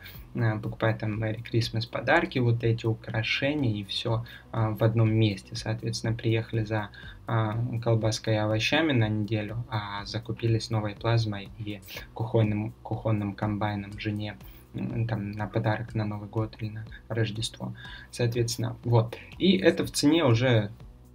покупают 0.61 0.99
там 0.99 1.21
Merry 1.21 1.43
Christmas 1.43 1.89
подарки, 1.89 2.39
вот 2.39 2.63
эти 2.63 2.85
украшения 2.85 3.73
и 3.73 3.83
все 3.83 4.23
в 4.51 4.83
одном 4.83 5.11
месте. 5.11 5.55
Соответственно, 5.55 6.13
приехали 6.13 6.63
за 6.63 6.89
колбаской 7.25 8.35
и 8.35 8.37
овощами 8.37 8.93
на 8.93 9.09
неделю, 9.09 9.65
а 9.69 10.05
закупились 10.05 10.69
новой 10.69 10.95
плазмой 10.95 11.49
и 11.57 11.81
кухонным, 12.13 12.73
кухонным 12.83 13.33
комбайном 13.33 13.99
жене 13.99 14.37
там, 14.73 15.31
на 15.31 15.47
подарок 15.47 15.95
на 15.95 16.05
Новый 16.05 16.29
год 16.29 16.55
или 16.59 16.69
на 16.69 16.85
Рождество. 17.09 17.73
Соответственно, 18.11 18.77
вот. 18.83 19.17
И 19.39 19.57
это 19.57 19.85
в 19.85 19.91
цене 19.91 20.23
уже 20.23 20.69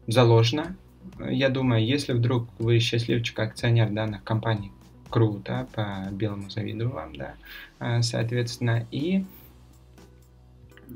заложено. 0.09 0.77
Я 1.31 1.49
думаю, 1.49 1.85
если 1.85 2.13
вдруг 2.13 2.49
вы 2.59 2.79
счастливчик 2.79 3.39
акционер 3.39 3.91
данных 3.91 4.25
компаний, 4.25 4.73
круто, 5.13 5.69
по 5.75 6.09
белому 6.11 6.51
завидую 6.51 6.91
вам, 6.91 7.15
да, 7.15 7.35
а, 7.79 8.03
соответственно, 8.03 8.87
и 8.91 9.25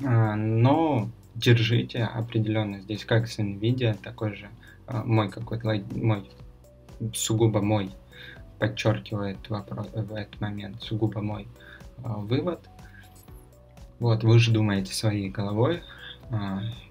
а, 0.04 0.34
но 0.34 1.08
держите 1.34 2.02
определенно 2.02 2.80
здесь, 2.80 3.04
как 3.04 3.28
с 3.28 3.38
NVIDIA, 3.38 3.96
такой 4.02 4.34
же 4.34 4.48
а, 4.86 5.04
мой 5.04 5.30
какой-то, 5.30 5.82
мой, 5.94 6.28
сугубо 7.12 7.60
мой, 7.60 7.90
подчеркивает 8.58 9.48
вопрос 9.50 9.88
в 9.92 10.14
этот 10.14 10.40
момент, 10.40 10.82
сугубо 10.82 11.20
мой 11.20 11.46
вывод. 11.98 12.60
Вот, 13.98 14.24
вы 14.24 14.38
же 14.38 14.50
думаете 14.50 14.94
своей 14.94 15.30
головой, 15.30 15.82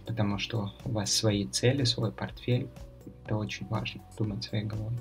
потому 0.06 0.40
что 0.40 0.74
у 0.84 0.92
вас 0.92 1.12
свои 1.12 1.46
цели, 1.48 1.84
свой 1.84 2.12
портфель. 2.12 2.68
Это 3.26 3.36
очень 3.38 3.68
важно, 3.68 4.02
думать 4.18 4.44
своей 4.44 4.66
головой. 4.66 4.94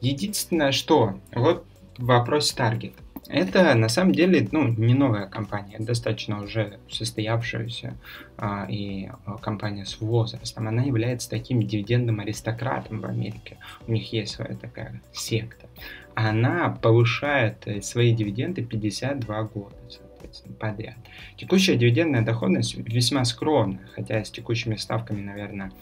Единственное, 0.00 0.72
что, 0.72 1.18
вот 1.34 1.64
вопрос 1.96 2.52
таргет. 2.52 2.92
Это 3.28 3.74
на 3.74 3.88
самом 3.88 4.12
деле 4.12 4.48
ну, 4.52 4.68
не 4.68 4.94
новая 4.94 5.26
компания, 5.26 5.76
достаточно 5.78 6.42
уже 6.42 6.78
состоявшаяся 6.88 7.94
а, 8.38 8.66
и 8.70 9.10
а, 9.26 9.36
компания 9.36 9.84
с 9.84 10.00
возрастом. 10.00 10.68
Она 10.68 10.82
является 10.82 11.28
таким 11.28 11.62
дивидендным 11.62 12.20
аристократом 12.20 13.00
в 13.00 13.04
Америке. 13.04 13.58
У 13.86 13.92
них 13.92 14.12
есть 14.12 14.34
своя 14.34 14.54
такая 14.56 15.02
секта. 15.12 15.66
Она 16.14 16.70
повышает 16.70 17.66
э, 17.66 17.82
свои 17.82 18.14
дивиденды 18.14 18.64
52 18.64 19.42
года 19.42 19.76
соответственно, 19.88 20.54
подряд. 20.54 20.96
Текущая 21.36 21.76
дивидендная 21.76 22.22
доходность 22.22 22.74
весьма 22.76 23.24
скромная, 23.24 23.86
хотя 23.94 24.24
с 24.24 24.30
текущими 24.30 24.76
ставками, 24.76 25.20
наверное, 25.20 25.72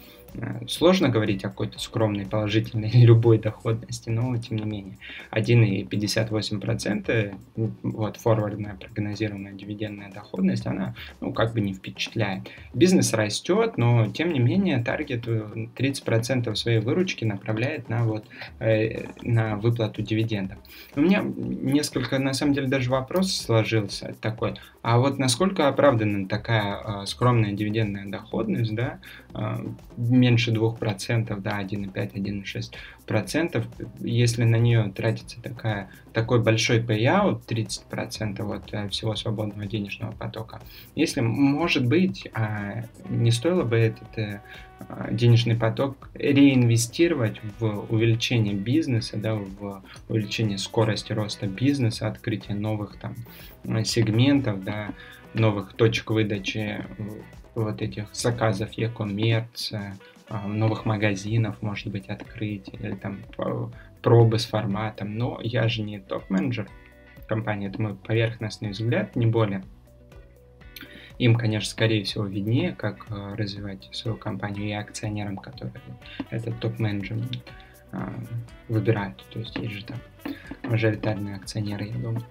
сложно 0.68 1.09
говорить 1.09 1.44
о 1.44 1.49
какой-то 1.49 1.79
скромной, 1.79 2.27
положительной 2.27 2.90
любой 2.90 3.38
доходности, 3.38 4.11
но 4.11 4.37
тем 4.37 4.59
не 4.59 4.64
менее 4.64 4.99
1,58% 5.33 7.35
вот 7.83 8.16
форвардная 8.16 8.75
прогнозируемая 8.75 9.55
дивидендная 9.55 10.11
доходность, 10.11 10.66
она 10.66 10.96
ну 11.20 11.33
как 11.33 11.55
бы 11.55 11.61
не 11.61 11.75
впечатляет. 11.75 12.49
Бизнес 12.75 13.12
растет, 13.12 13.79
но 13.79 14.09
тем 14.09 14.33
не 14.33 14.40
менее 14.40 14.83
таргет 14.83 15.27
30% 15.27 16.55
своей 16.55 16.81
выручки 16.81 17.25
направляет 17.25 17.88
на 17.88 18.05
вот 18.05 18.25
э, 18.59 19.07
на 19.22 19.57
выплату 19.57 20.03
дивидендов. 20.03 20.59
У 20.94 21.01
меня 21.01 21.22
несколько 21.22 22.18
на 22.18 22.33
самом 22.33 22.55
деле 22.55 22.68
даже 22.68 22.90
вопрос 22.90 23.35
сложился 23.35 24.14
такой, 24.20 24.55
а 24.87 24.99
вот 24.99 25.18
насколько 25.18 25.66
оправдана 25.66 26.29
такая 26.29 27.03
э, 27.03 27.07
скромная 27.07 27.51
дивидендная 27.51 28.07
доходность, 28.07 28.72
да, 28.72 29.01
э, 29.35 29.57
меньше 29.96 30.53
2%, 30.53 31.40
да, 31.40 31.61
1,5-1,6%, 31.61 33.64
если 33.99 34.44
на 34.44 34.55
нее 34.55 34.92
тратится 34.94 35.42
такая, 35.42 35.90
такой 36.12 36.40
большой 36.40 36.79
payout, 36.79 37.40
30% 37.49 38.40
вот 38.44 38.62
э, 38.70 38.88
всего 38.90 39.16
свободного 39.16 39.66
денежного 39.66 40.12
потока, 40.12 40.61
если, 40.94 41.20
может 41.20 41.85
быть, 41.85 42.29
а, 42.33 42.85
не 43.09 43.33
стоило 43.33 43.64
бы 43.64 43.75
этот 43.75 44.16
э, 44.16 44.40
денежный 45.11 45.57
поток 45.57 46.11
реинвестировать 46.15 47.41
в 47.59 47.87
увеличение 47.91 48.55
бизнеса, 48.55 49.17
да, 49.17 49.35
в 49.35 49.83
увеличение 50.09 50.59
скорости 50.59 51.12
роста 51.12 51.47
бизнеса, 51.47 52.09
открытие 52.09 52.57
новых 52.57 52.97
там 52.99 53.15
сегментов, 53.85 54.62
да, 54.62 54.91
новых 55.35 55.73
точек 55.75 56.11
выдачи 56.11 56.85
вот 57.55 57.81
этих 57.83 58.15
заказов 58.15 58.73
e-commerce, 58.73 59.95
новых 60.47 60.85
магазинов, 60.85 61.62
может 61.62 61.89
быть, 61.89 62.09
открыть, 62.09 62.69
или 62.73 62.95
там 62.95 63.19
пробы 64.03 64.39
с 64.39 64.45
форматом. 64.45 65.17
Но 65.17 65.41
я 65.43 65.69
же 65.69 65.83
не 65.83 65.99
топ-менеджер 65.99 66.69
компании, 67.27 67.69
это 67.69 67.83
мой 67.83 67.95
поверхностный 67.95 68.71
взгляд, 68.71 69.17
не 69.17 69.27
более. 69.27 69.65
Им, 71.18 71.37
конечно, 71.37 71.70
скорее 71.70 72.05
всего, 72.05 72.26
виднее, 72.26 72.72
как 72.72 73.07
а, 73.09 73.35
развивать 73.37 73.88
свою 73.92 74.16
компанию 74.16 74.68
и 74.68 74.72
акционерам, 74.72 75.37
которые 75.37 75.74
этот 76.31 76.59
топ-менеджер 76.61 77.16
а, 77.92 78.12
выбирают. 78.68 79.24
То 79.31 79.38
есть 79.38 79.57
есть 79.57 79.72
же 79.72 79.85
там 79.85 79.98
мажоритарные 80.62 81.37
акционеры, 81.37 81.87
я 81.87 81.94
думаю. 81.94 82.24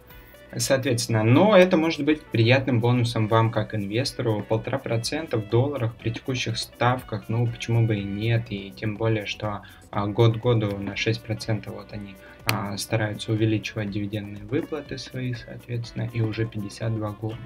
Соответственно, 0.57 1.23
но 1.23 1.57
это 1.57 1.75
может 1.75 2.05
быть 2.05 2.21
приятным 2.21 2.79
бонусом 2.79 3.27
вам 3.27 3.51
как 3.51 3.75
инвестору. 3.75 4.45
Полтора 4.47 4.77
процента 4.77 5.37
в 5.37 5.49
долларах 5.49 5.95
при 5.95 6.11
текущих 6.11 6.57
ставках, 6.57 7.25
ну 7.27 7.45
почему 7.47 7.85
бы 7.85 7.97
и 7.97 8.03
нет. 8.03 8.45
И 8.49 8.71
тем 8.75 8.95
более, 8.95 9.25
что 9.25 9.63
а, 9.91 10.07
год 10.07 10.37
году 10.37 10.77
на 10.77 10.91
6% 10.91 11.69
вот 11.71 11.91
они 11.91 12.15
а, 12.45 12.77
стараются 12.77 13.33
увеличивать 13.33 13.91
дивидендные 13.91 14.43
выплаты 14.43 14.97
свои, 14.97 15.33
соответственно, 15.33 16.09
и 16.13 16.21
уже 16.21 16.45
52 16.45 17.11
года. 17.11 17.37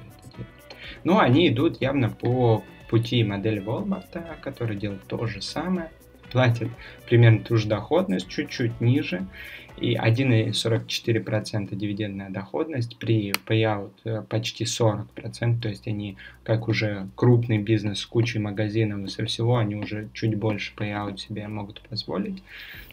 Но 1.04 1.14
ну, 1.14 1.20
они 1.20 1.48
идут 1.48 1.82
явно 1.82 2.10
по 2.10 2.64
пути 2.90 3.24
модели 3.24 3.62
Walmart, 3.62 4.40
который 4.42 4.76
делает 4.76 5.04
то 5.08 5.26
же 5.28 5.42
самое, 5.42 5.92
платит 6.32 6.70
примерно 7.08 7.44
ту 7.44 7.58
же 7.58 7.68
доходность, 7.68 8.28
чуть-чуть 8.30 8.82
ниже, 8.82 9.28
и 9.78 9.96
1,44% 9.96 11.76
дивидендная 11.76 12.30
доходность 12.30 12.98
при 12.98 13.32
payout 13.48 13.94
э, 14.04 14.24
почти 14.28 14.66
40%, 14.66 15.62
то 15.62 15.70
есть 15.70 15.88
они, 15.88 16.18
как 16.44 16.68
уже 16.68 17.08
крупный 17.16 17.60
бизнес 17.60 18.00
с 18.00 18.06
кучей 18.06 18.40
магазинов 18.40 19.06
и 19.06 19.08
со 19.08 19.26
всего, 19.26 19.58
они 19.58 19.76
уже 19.76 20.10
чуть 20.14 20.36
больше 20.36 20.74
payout 20.76 21.18
себе 21.18 21.48
могут 21.48 21.82
позволить, 21.82 22.44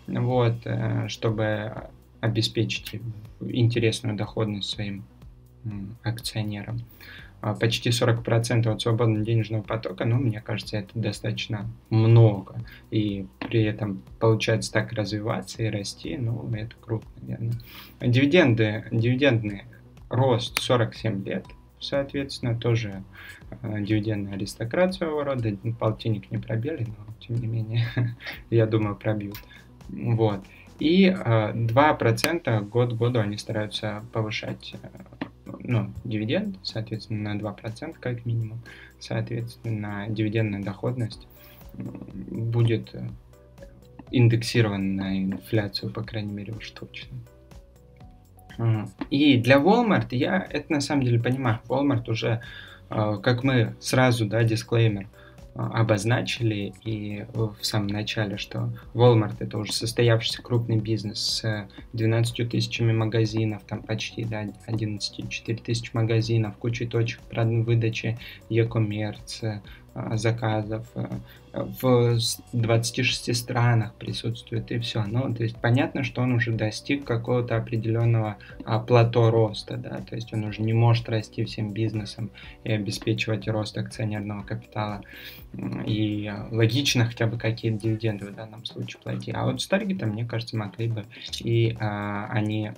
вот, 0.07 0.55
э, 0.65 1.09
чтобы 1.09 1.89
обеспечить 2.21 3.01
интересную 3.41 4.17
доходность 4.17 4.71
своим 4.71 5.05
акционерам. 6.05 6.81
А, 7.47 7.55
почти 7.55 7.91
40% 7.91 8.67
от 8.67 8.81
свободного 8.83 9.25
денежного 9.25 9.63
потока, 9.63 10.05
ну, 10.05 10.17
мне 10.17 10.41
кажется, 10.41 10.79
это 10.79 10.91
достаточно 10.99 11.71
много. 11.91 12.57
И 12.91 13.29
при 13.39 13.63
этом 13.63 14.03
получается 14.19 14.73
так 14.73 14.93
развиваться 14.93 15.63
и 15.63 15.71
расти, 15.71 16.17
ну, 16.17 16.53
это 16.53 16.75
круто, 16.81 17.07
наверное. 17.23 17.55
Дивиденды, 18.01 18.87
дивидендный 18.91 19.63
рост 20.11 20.59
47 20.59 21.25
лет, 21.25 21.47
соответственно, 21.79 22.59
тоже 22.59 23.05
э, 23.63 23.81
дивидендный 23.81 24.33
аристократ 24.33 24.95
своего 24.95 25.23
рода, 25.23 25.57
полтинник 25.79 26.33
не 26.33 26.39
пробили, 26.39 26.89
но 26.99 27.15
тем 27.21 27.37
не 27.37 27.47
менее, 27.47 27.87
я 28.51 28.67
думаю, 28.67 28.97
пробьют. 28.97 29.37
Вот. 29.89 30.41
И 30.81 31.05
э, 31.07 31.53
2% 31.53 32.69
год 32.69 32.95
к 32.95 32.97
году 32.97 33.21
они 33.21 33.37
стараются 33.39 34.03
повышать 34.13 34.75
ну, 35.63 35.93
дивиденд, 36.05 36.59
соответственно, 36.63 37.35
на 37.35 37.41
2% 37.41 37.97
как 38.01 38.25
минимум, 38.27 38.61
соответственно, 38.99 40.07
дивидендная 40.09 40.63
доходность 40.63 41.27
будет 41.75 42.95
э, 42.95 43.09
индексирована 44.11 45.03
на 45.03 45.19
инфляцию, 45.19 45.93
по 45.93 46.03
крайней 46.03 46.33
мере, 46.33 46.53
уж 46.55 46.71
точно. 46.71 47.17
И 49.11 49.37
для 49.39 49.57
Walmart 49.57 50.09
я 50.11 50.47
это 50.49 50.73
на 50.73 50.81
самом 50.81 51.05
деле 51.05 51.21
понимаю. 51.21 51.61
Walmart 51.69 52.11
уже, 52.11 52.41
э, 52.89 53.19
как 53.23 53.45
мы 53.45 53.77
сразу, 53.81 54.27
да, 54.27 54.43
дисклеймер, 54.45 55.09
обозначили 55.57 56.75
и 56.85 57.25
в 57.35 57.57
самом 57.63 57.89
начале, 57.89 58.37
что 58.37 58.71
Walmart 58.95 59.37
это 59.41 59.59
уже 59.59 59.73
состоявшийся 59.73 60.43
крупный 60.43 60.77
бизнес 60.77 61.19
с 61.19 61.69
12 61.93 62.49
тысячами 62.49 62.93
магазинов, 62.93 63.63
там 63.67 63.83
почти 63.83 64.25
да, 64.25 64.47
11 64.67 65.29
4 65.29 65.59
тысяч 65.59 65.93
магазинов, 65.95 66.57
кучей 66.57 66.87
точек 66.87 67.21
выдачи 67.31 68.19
e-commerce, 68.49 69.61
заказов, 70.15 70.87
э, 70.95 71.07
в 71.53 72.19
26 72.53 73.35
странах 73.35 73.95
присутствует 73.95 74.71
и 74.71 74.79
все. 74.79 75.05
Ну, 75.05 75.35
то 75.35 75.43
есть 75.43 75.57
понятно, 75.57 76.05
что 76.05 76.21
он 76.23 76.33
уже 76.33 76.53
достиг 76.53 77.05
какого-то 77.05 77.57
определенного 77.57 78.37
а, 78.65 78.79
плато 78.79 79.31
роста, 79.31 79.77
да, 79.77 80.03
то 80.09 80.17
есть 80.17 80.33
он 80.35 80.45
уже 80.45 80.61
не 80.61 80.75
может 80.75 81.09
расти 81.09 81.45
всем 81.45 81.73
бизнесом 81.73 82.31
и 82.65 82.73
обеспечивать 82.73 83.49
рост 83.49 83.79
акционерного 83.79 84.43
капитала. 84.43 85.03
И 85.87 86.31
логично 86.51 87.07
хотя 87.07 87.27
бы 87.27 87.39
какие-то 87.39 87.79
дивиденды 87.79 88.27
в 88.27 88.35
данном 88.35 88.65
случае 88.67 89.01
платить. 89.03 89.35
А 89.35 89.47
вот 89.47 89.63
с 89.63 89.67
таргетом, 89.67 90.11
мне 90.11 90.27
кажется, 90.27 90.57
могли 90.57 90.89
бы 90.89 91.07
и 91.41 91.77
а, 91.81 92.27
они 92.31 92.73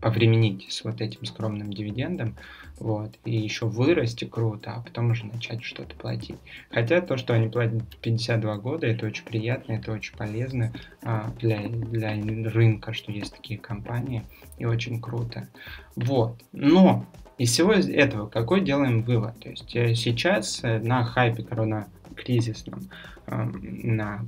повременить 0.00 0.70
с 0.70 0.84
вот 0.84 1.00
этим 1.00 1.24
скромным 1.24 1.72
дивидендом, 1.72 2.36
вот, 2.78 3.18
и 3.24 3.36
еще 3.36 3.66
вырасти 3.66 4.24
круто, 4.24 4.74
а 4.74 4.80
потом 4.80 5.10
уже 5.10 5.26
начать 5.26 5.62
что-то 5.62 5.94
платить. 5.94 6.38
Хотя 6.70 7.00
то, 7.00 7.16
что 7.16 7.34
они 7.34 7.48
платят 7.48 7.82
52 8.02 8.56
года, 8.58 8.86
это 8.86 9.06
очень 9.06 9.24
приятно, 9.24 9.74
это 9.74 9.92
очень 9.92 10.16
полезно 10.16 10.72
а, 11.02 11.32
для, 11.38 11.68
для 11.68 12.14
рынка, 12.50 12.92
что 12.92 13.12
есть 13.12 13.34
такие 13.34 13.58
компании, 13.58 14.24
и 14.58 14.64
очень 14.64 15.00
круто. 15.00 15.48
Вот, 15.94 16.42
но 16.52 17.06
из 17.38 17.52
всего 17.52 17.72
этого 17.72 18.28
какой 18.28 18.60
делаем 18.60 19.02
вывод? 19.02 19.38
То 19.40 19.50
есть 19.50 19.74
э, 19.74 19.94
сейчас 19.94 20.60
э, 20.62 20.78
на 20.78 21.04
хайпе 21.04 21.42
корона 21.42 21.88
кризисном, 22.16 22.90
на 23.26 24.24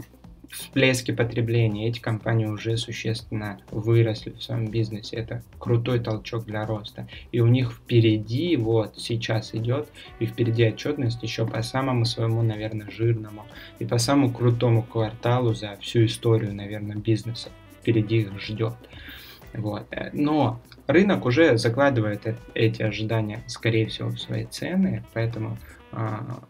всплески 0.51 1.13
потребления. 1.13 1.89
Эти 1.89 2.01
компании 2.01 2.47
уже 2.47 2.77
существенно 2.77 3.61
выросли 3.71 4.31
в 4.31 4.43
своем 4.43 4.69
бизнесе. 4.69 5.17
Это 5.17 5.43
крутой 5.59 6.01
толчок 6.01 6.45
для 6.45 6.67
роста. 6.67 7.09
И 7.33 7.41
у 7.41 7.47
них 7.47 7.73
впереди, 7.73 8.57
вот 8.57 8.99
сейчас 8.99 9.55
идет, 9.55 9.89
и 10.19 10.27
впереди 10.27 10.67
отчетность 10.67 11.23
еще 11.23 11.47
по 11.47 11.63
самому 11.63 12.05
своему, 12.05 12.43
наверное, 12.43 12.91
жирному 12.91 13.45
и 13.79 13.85
по 13.85 13.99
самому 13.99 14.33
крутому 14.33 14.83
кварталу 14.83 15.55
за 15.55 15.77
всю 15.81 16.07
историю, 16.07 16.55
наверное, 16.55 16.97
бизнеса. 16.97 17.51
Впереди 17.81 18.21
их 18.21 18.41
ждет. 18.41 18.75
Вот. 19.55 19.87
Но 20.13 20.61
рынок 20.87 21.25
уже 21.25 21.57
закладывает 21.57 22.37
эти 22.55 22.83
ожидания, 22.83 23.43
скорее 23.47 23.87
всего, 23.87 24.11
в 24.11 24.19
свои 24.19 24.45
цены, 24.45 25.05
поэтому 25.15 25.57
а, 25.93 26.41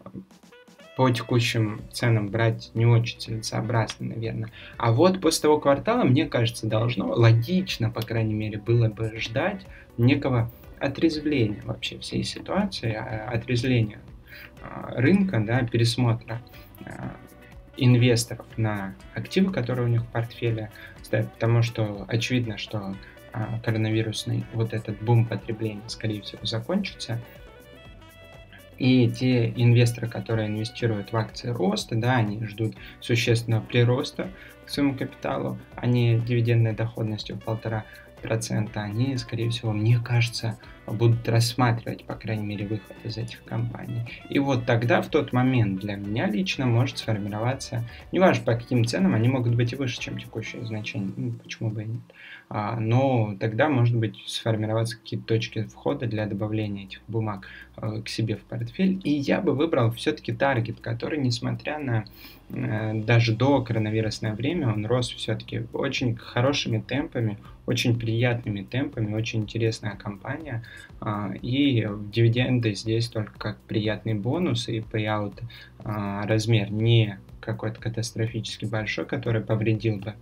по 0.97 1.11
текущим 1.11 1.81
ценам 1.91 2.29
брать 2.29 2.71
не 2.73 2.87
очень 2.87 3.19
целесообразно, 3.19 4.07
наверное. 4.15 4.49
А 4.77 4.91
вот 4.91 5.21
после 5.21 5.43
того 5.43 5.59
квартала, 5.59 6.03
мне 6.03 6.25
кажется, 6.25 6.65
должно 6.65 7.09
логично, 7.09 7.91
по 7.91 8.01
крайней 8.01 8.33
мере, 8.33 8.57
было 8.57 8.89
бы 8.89 9.13
ждать 9.19 9.67
некого 9.99 10.51
отрезвления 10.79 11.61
вообще 11.65 11.99
всей 11.99 12.23
ситуации, 12.23 12.93
а, 12.93 13.29
отрезвления 13.29 13.99
а, 14.63 14.99
рынка, 14.99 15.39
да, 15.39 15.59
пересмотра 15.61 16.41
а, 16.83 17.15
инвесторов 17.77 18.47
на 18.57 18.95
активы, 19.13 19.53
которые 19.53 19.85
у 19.85 19.89
них 19.89 20.01
в 20.01 20.07
портфеле 20.07 20.71
стоят, 21.03 21.31
потому 21.33 21.61
что 21.61 22.05
очевидно, 22.07 22.57
что 22.57 22.95
коронавирусный 23.63 24.45
вот 24.51 24.73
этот 24.73 24.99
бум 25.03 25.27
потребления, 25.27 25.83
скорее 25.85 26.23
всего, 26.23 26.43
закончится, 26.43 27.19
и 28.77 29.09
те 29.09 29.49
инвесторы, 29.55 30.07
которые 30.07 30.47
инвестируют 30.47 31.11
в 31.11 31.17
акции 31.17 31.49
роста, 31.49 31.95
да, 31.95 32.17
они 32.17 32.45
ждут 32.45 32.75
существенного 32.99 33.61
прироста 33.61 34.29
к 34.65 34.69
своему 34.69 34.95
капиталу, 34.95 35.57
не 35.83 36.19
дивидендной 36.19 36.73
доходностью 36.73 37.37
в 37.37 37.39
полтора 37.39 37.85
процента, 38.17 38.81
они, 38.81 39.17
скорее 39.17 39.49
всего, 39.49 39.71
мне 39.73 39.99
кажется, 39.99 40.57
будут 40.85 41.27
рассматривать, 41.27 42.05
по 42.05 42.15
крайней 42.15 42.45
мере, 42.45 42.65
выход 42.65 42.95
из 43.03 43.17
этих 43.17 43.43
компаний. 43.43 44.05
И 44.29 44.39
вот 44.39 44.65
тогда, 44.65 45.01
в 45.01 45.07
тот 45.07 45.33
момент, 45.33 45.79
для 45.79 45.95
меня 45.95 46.27
лично 46.27 46.65
может 46.65 46.97
сформироваться, 46.97 47.83
неважно 48.11 48.45
по 48.45 48.53
каким 48.53 48.85
ценам, 48.85 49.13
они 49.13 49.27
могут 49.27 49.55
быть 49.55 49.73
и 49.73 49.75
выше, 49.75 49.99
чем 49.99 50.17
текущее 50.17 50.65
значение, 50.65 51.11
ну, 51.15 51.31
почему 51.33 51.69
бы 51.69 51.83
и 51.83 51.87
нет. 51.87 52.01
А, 52.49 52.79
но 52.79 53.35
тогда, 53.39 53.67
может 53.67 53.95
быть, 53.95 54.15
сформироваться 54.25 54.97
какие-то 54.97 55.25
точки 55.25 55.63
входа 55.63 56.07
для 56.07 56.25
добавления 56.25 56.85
этих 56.85 57.01
бумаг 57.07 57.47
э, 57.75 58.01
к 58.01 58.07
себе 58.07 58.37
в 58.37 58.41
портфель. 58.43 59.01
И 59.03 59.11
я 59.11 59.41
бы 59.41 59.53
выбрал 59.53 59.91
все-таки 59.91 60.31
таргет, 60.31 60.79
который, 60.79 61.19
несмотря 61.19 61.77
на 61.77 62.05
даже 62.49 63.35
до 63.35 63.61
коронавирусное 63.61 64.33
время, 64.33 64.69
он 64.69 64.85
рос 64.85 65.09
все-таки 65.11 65.63
очень 65.73 66.15
хорошими 66.15 66.79
темпами, 66.79 67.37
очень 67.65 67.99
приятными 67.99 68.63
темпами, 68.63 69.13
очень 69.13 69.41
интересная 69.41 69.95
компания. 69.95 70.63
А, 71.01 71.33
и 71.41 71.85
дивиденды 72.11 72.73
здесь 72.73 73.09
только 73.09 73.37
как 73.37 73.57
приятный 73.67 74.13
бонус, 74.13 74.69
и 74.69 74.79
payout 74.79 75.41
а, 75.83 76.25
размер 76.25 76.71
не 76.71 77.19
какой-то 77.41 77.81
катастрофически 77.81 78.65
большой, 78.65 79.05
который 79.05 79.41
повредил 79.41 79.97
бы 79.97 80.13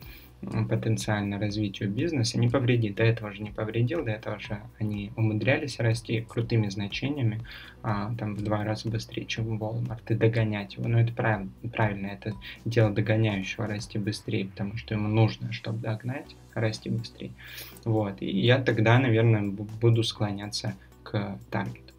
потенциально 0.69 1.39
развитию 1.39 1.89
бизнеса, 1.89 2.39
не 2.39 2.47
повредит. 2.47 2.95
До 2.95 3.03
этого 3.03 3.31
же 3.31 3.41
не 3.41 3.51
повредил, 3.51 4.03
до 4.03 4.11
этого 4.11 4.39
же 4.39 4.59
они 4.79 5.11
умудрялись 5.15 5.79
расти 5.79 6.21
крутыми 6.21 6.69
значениями, 6.69 7.41
а, 7.83 8.13
там 8.17 8.35
в 8.35 8.43
два 8.43 8.63
раза 8.63 8.89
быстрее, 8.89 9.25
чем 9.25 9.57
Walmart, 9.57 10.01
и 10.09 10.15
догонять 10.15 10.75
его. 10.75 10.87
Но 10.87 10.99
это 10.99 11.13
правильно, 11.13 11.51
правильно, 11.71 12.07
это 12.07 12.33
дело 12.65 12.91
догоняющего 12.91 13.67
расти 13.67 13.97
быстрее, 13.97 14.45
потому 14.45 14.77
что 14.77 14.95
ему 14.95 15.07
нужно, 15.07 15.51
чтобы 15.51 15.79
догнать, 15.79 16.35
расти 16.53 16.89
быстрее. 16.89 17.31
Вот, 17.83 18.21
и 18.21 18.39
я 18.39 18.59
тогда, 18.59 18.99
наверное, 18.99 19.43
буду 19.43 20.03
склоняться 20.03 20.75
к 21.03 21.37
таргету. 21.49 21.93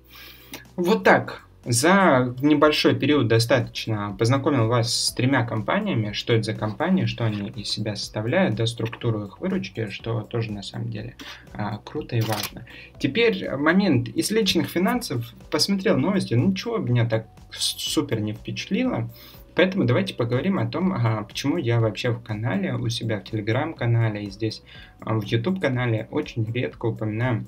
Вот 0.76 1.04
так 1.04 1.45
за 1.66 2.34
небольшой 2.40 2.94
период 2.94 3.26
достаточно 3.26 4.14
познакомил 4.18 4.68
вас 4.68 4.94
с 4.94 5.12
тремя 5.12 5.44
компаниями, 5.44 6.12
что 6.12 6.32
это 6.32 6.44
за 6.44 6.54
компании, 6.54 7.06
что 7.06 7.24
они 7.24 7.48
из 7.50 7.68
себя 7.68 7.96
составляют, 7.96 8.54
да, 8.54 8.66
структуру 8.66 9.24
их 9.24 9.40
выручки, 9.40 9.88
что 9.90 10.20
тоже 10.22 10.52
на 10.52 10.62
самом 10.62 10.90
деле 10.90 11.16
а, 11.52 11.78
круто 11.78 12.14
и 12.14 12.20
важно. 12.20 12.66
Теперь 13.00 13.50
момент 13.56 14.08
из 14.08 14.30
личных 14.30 14.68
финансов. 14.68 15.26
Посмотрел 15.50 15.96
новости, 15.96 16.34
ну 16.34 16.50
ничего 16.50 16.78
меня 16.78 17.04
так 17.04 17.26
супер 17.50 18.20
не 18.20 18.32
впечатлило. 18.32 19.10
Поэтому 19.56 19.84
давайте 19.84 20.14
поговорим 20.14 20.58
о 20.58 20.66
том, 20.66 20.92
а, 20.92 21.24
почему 21.24 21.56
я 21.56 21.80
вообще 21.80 22.10
в 22.10 22.22
канале, 22.22 22.74
у 22.74 22.88
себя 22.90 23.18
в 23.18 23.24
телеграм-канале 23.24 24.24
и 24.24 24.30
здесь 24.30 24.62
а, 25.00 25.14
в 25.14 25.24
YouTube 25.24 25.60
канале 25.60 26.06
очень 26.10 26.44
редко 26.52 26.86
упоминаю 26.86 27.46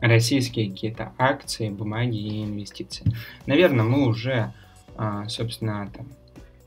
российские 0.00 0.70
какие-то 0.70 1.12
акции, 1.18 1.70
бумаги 1.70 2.16
и 2.16 2.44
инвестиции. 2.44 3.04
Наверное, 3.46 3.84
мы 3.84 4.06
уже, 4.06 4.52
а, 4.96 5.28
собственно, 5.28 5.90
там, 5.94 6.06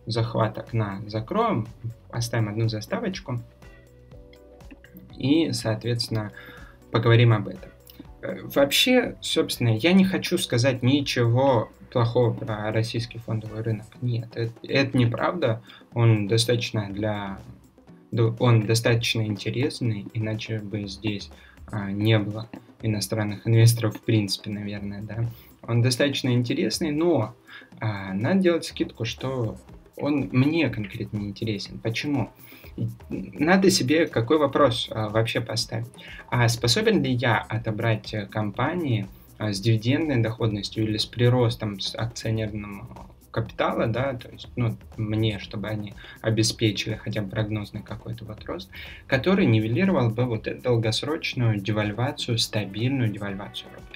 захват 0.05 0.57
окна 0.57 1.01
закроем, 1.07 1.67
оставим 2.09 2.49
одну 2.49 2.69
заставочку 2.69 3.41
и, 5.17 5.51
соответственно, 5.51 6.31
поговорим 6.91 7.33
об 7.33 7.49
этом. 7.49 7.69
Э, 8.21 8.39
вообще, 8.43 9.15
собственно, 9.21 9.75
я 9.75 9.93
не 9.93 10.05
хочу 10.05 10.37
сказать 10.37 10.81
ничего 10.81 11.69
плохого 11.91 12.33
про 12.33 12.71
российский 12.71 13.19
фондовый 13.19 13.61
рынок. 13.61 13.87
Нет, 14.01 14.29
это, 14.35 14.53
это 14.63 14.97
неправда. 14.97 15.61
Он 15.93 16.27
достаточно 16.27 16.89
для 16.89 17.39
он 18.39 18.65
достаточно 18.65 19.25
интересный, 19.25 20.07
иначе 20.13 20.59
бы 20.59 20.87
здесь 20.87 21.29
а, 21.69 21.91
не 21.91 22.17
было 22.17 22.49
иностранных 22.81 23.47
инвесторов 23.47 23.97
в 23.97 24.01
принципе, 24.01 24.49
наверное, 24.49 25.01
да. 25.01 25.29
Он 25.61 25.81
достаточно 25.81 26.29
интересный, 26.29 26.91
но 26.91 27.35
а, 27.79 28.13
надо 28.13 28.39
делать 28.39 28.65
скидку, 28.65 29.05
что 29.05 29.57
он 29.97 30.29
мне 30.31 30.69
конкретно 30.69 31.17
не 31.17 31.29
интересен. 31.29 31.79
Почему? 31.79 32.29
Надо 33.09 33.71
себе 33.71 34.05
какой 34.05 34.37
вопрос 34.37 34.87
а, 34.91 35.09
вообще 35.09 35.41
поставить. 35.41 35.87
А 36.29 36.47
способен 36.47 37.03
ли 37.03 37.11
я 37.11 37.37
отобрать 37.37 38.13
компании 38.29 39.07
а, 39.37 39.51
с 39.51 39.59
дивидендной 39.59 40.17
доходностью 40.17 40.83
или 40.83 40.97
с 40.97 41.05
приростом 41.05 41.79
с 41.79 41.95
акционерным 41.95 42.87
капитала, 43.37 43.85
да, 43.85 44.15
то 44.15 44.29
есть, 44.29 44.47
ну, 44.55 44.75
мне, 44.97 45.37
чтобы 45.37 45.67
они 45.67 45.93
обеспечили 46.21 46.95
хотя 46.95 47.21
бы 47.21 47.29
прогнозный 47.29 47.83
какой-то 47.83 48.25
вот 48.25 48.43
рост, 48.45 48.67
который 49.05 49.45
нивелировал 49.45 50.09
бы 50.09 50.25
вот 50.25 50.47
эту 50.47 50.59
долгосрочную 50.63 51.59
девальвацию, 51.59 52.39
стабильную 52.39 53.09
девальвацию 53.09 53.69
рубля. 53.75 53.86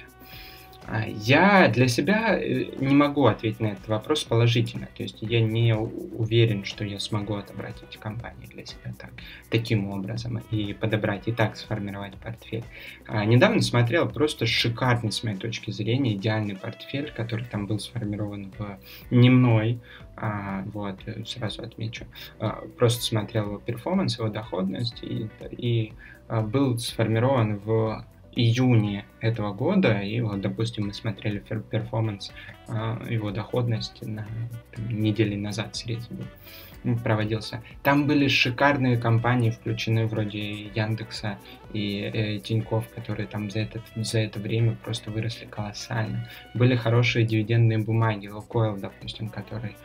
А, 0.86 1.06
я 1.06 1.68
для 1.68 1.88
себя 1.88 2.38
э, 2.38 2.64
не 2.78 2.94
могу 2.94 3.26
ответить 3.26 3.60
на 3.60 3.68
этот 3.68 3.86
вопрос 3.88 4.24
положительно. 4.24 4.88
То 4.96 5.02
есть 5.02 5.18
я 5.20 5.40
не 5.40 5.74
уверен, 5.74 6.64
что 6.64 6.84
я 6.84 6.98
смогу 6.98 7.34
отобрать 7.34 7.76
эти 7.88 7.98
компании 7.98 8.46
для 8.46 8.64
себя 8.66 8.92
так, 8.98 9.10
таким 9.50 9.90
образом 9.90 10.38
и 10.50 10.72
подобрать, 10.72 11.28
и 11.28 11.32
так 11.32 11.56
сформировать 11.56 12.14
портфель. 12.16 12.64
А, 13.06 13.24
недавно 13.24 13.62
смотрел 13.62 14.08
просто 14.08 14.46
шикарный, 14.46 15.12
с 15.12 15.22
моей 15.22 15.36
точки 15.36 15.70
зрения, 15.70 16.14
идеальный 16.14 16.56
портфель, 16.56 17.12
который 17.12 17.44
там 17.44 17.66
был 17.66 17.78
сформирован 17.78 18.52
в 18.58 18.78
не 19.10 19.30
мной, 19.30 19.78
а, 20.16 20.62
вот, 20.66 20.98
сразу 21.26 21.62
отмечу. 21.62 22.06
А, 22.38 22.62
просто 22.78 23.02
смотрел 23.02 23.46
его 23.46 23.58
performance, 23.58 24.18
его 24.18 24.28
доходность 24.28 25.02
и, 25.02 25.28
и 25.50 25.92
а, 26.28 26.42
был 26.42 26.78
сформирован 26.78 27.58
в 27.58 28.04
июне 28.34 29.04
этого 29.20 29.52
года, 29.52 30.00
и 30.00 30.20
вот, 30.20 30.40
допустим, 30.40 30.86
мы 30.86 30.94
смотрели 30.94 31.38
performance, 31.38 32.32
а, 32.68 33.02
его 33.08 33.30
доходность 33.30 34.00
на 34.02 34.26
там, 34.74 34.88
недели 34.88 35.36
назад 35.36 35.76
средний 35.76 36.26
проводился. 37.04 37.62
Там 37.82 38.06
были 38.06 38.28
шикарные 38.28 38.96
компании 38.96 39.50
включены 39.50 40.06
вроде 40.06 40.64
Яндекса 40.64 41.38
и 41.72 42.10
э, 42.12 42.38
Тиньков, 42.40 42.88
которые 42.88 43.26
там 43.26 43.50
за, 43.50 43.60
этот, 43.60 43.82
за 43.94 44.18
это 44.18 44.40
время 44.40 44.76
просто 44.82 45.10
выросли 45.10 45.46
колоссально. 45.46 46.28
Были 46.54 46.74
хорошие 46.74 47.24
дивидендные 47.24 47.78
бумаги, 47.78 48.26
Лукойл, 48.26 48.76
допустим, 48.76 49.28
который 49.28 49.76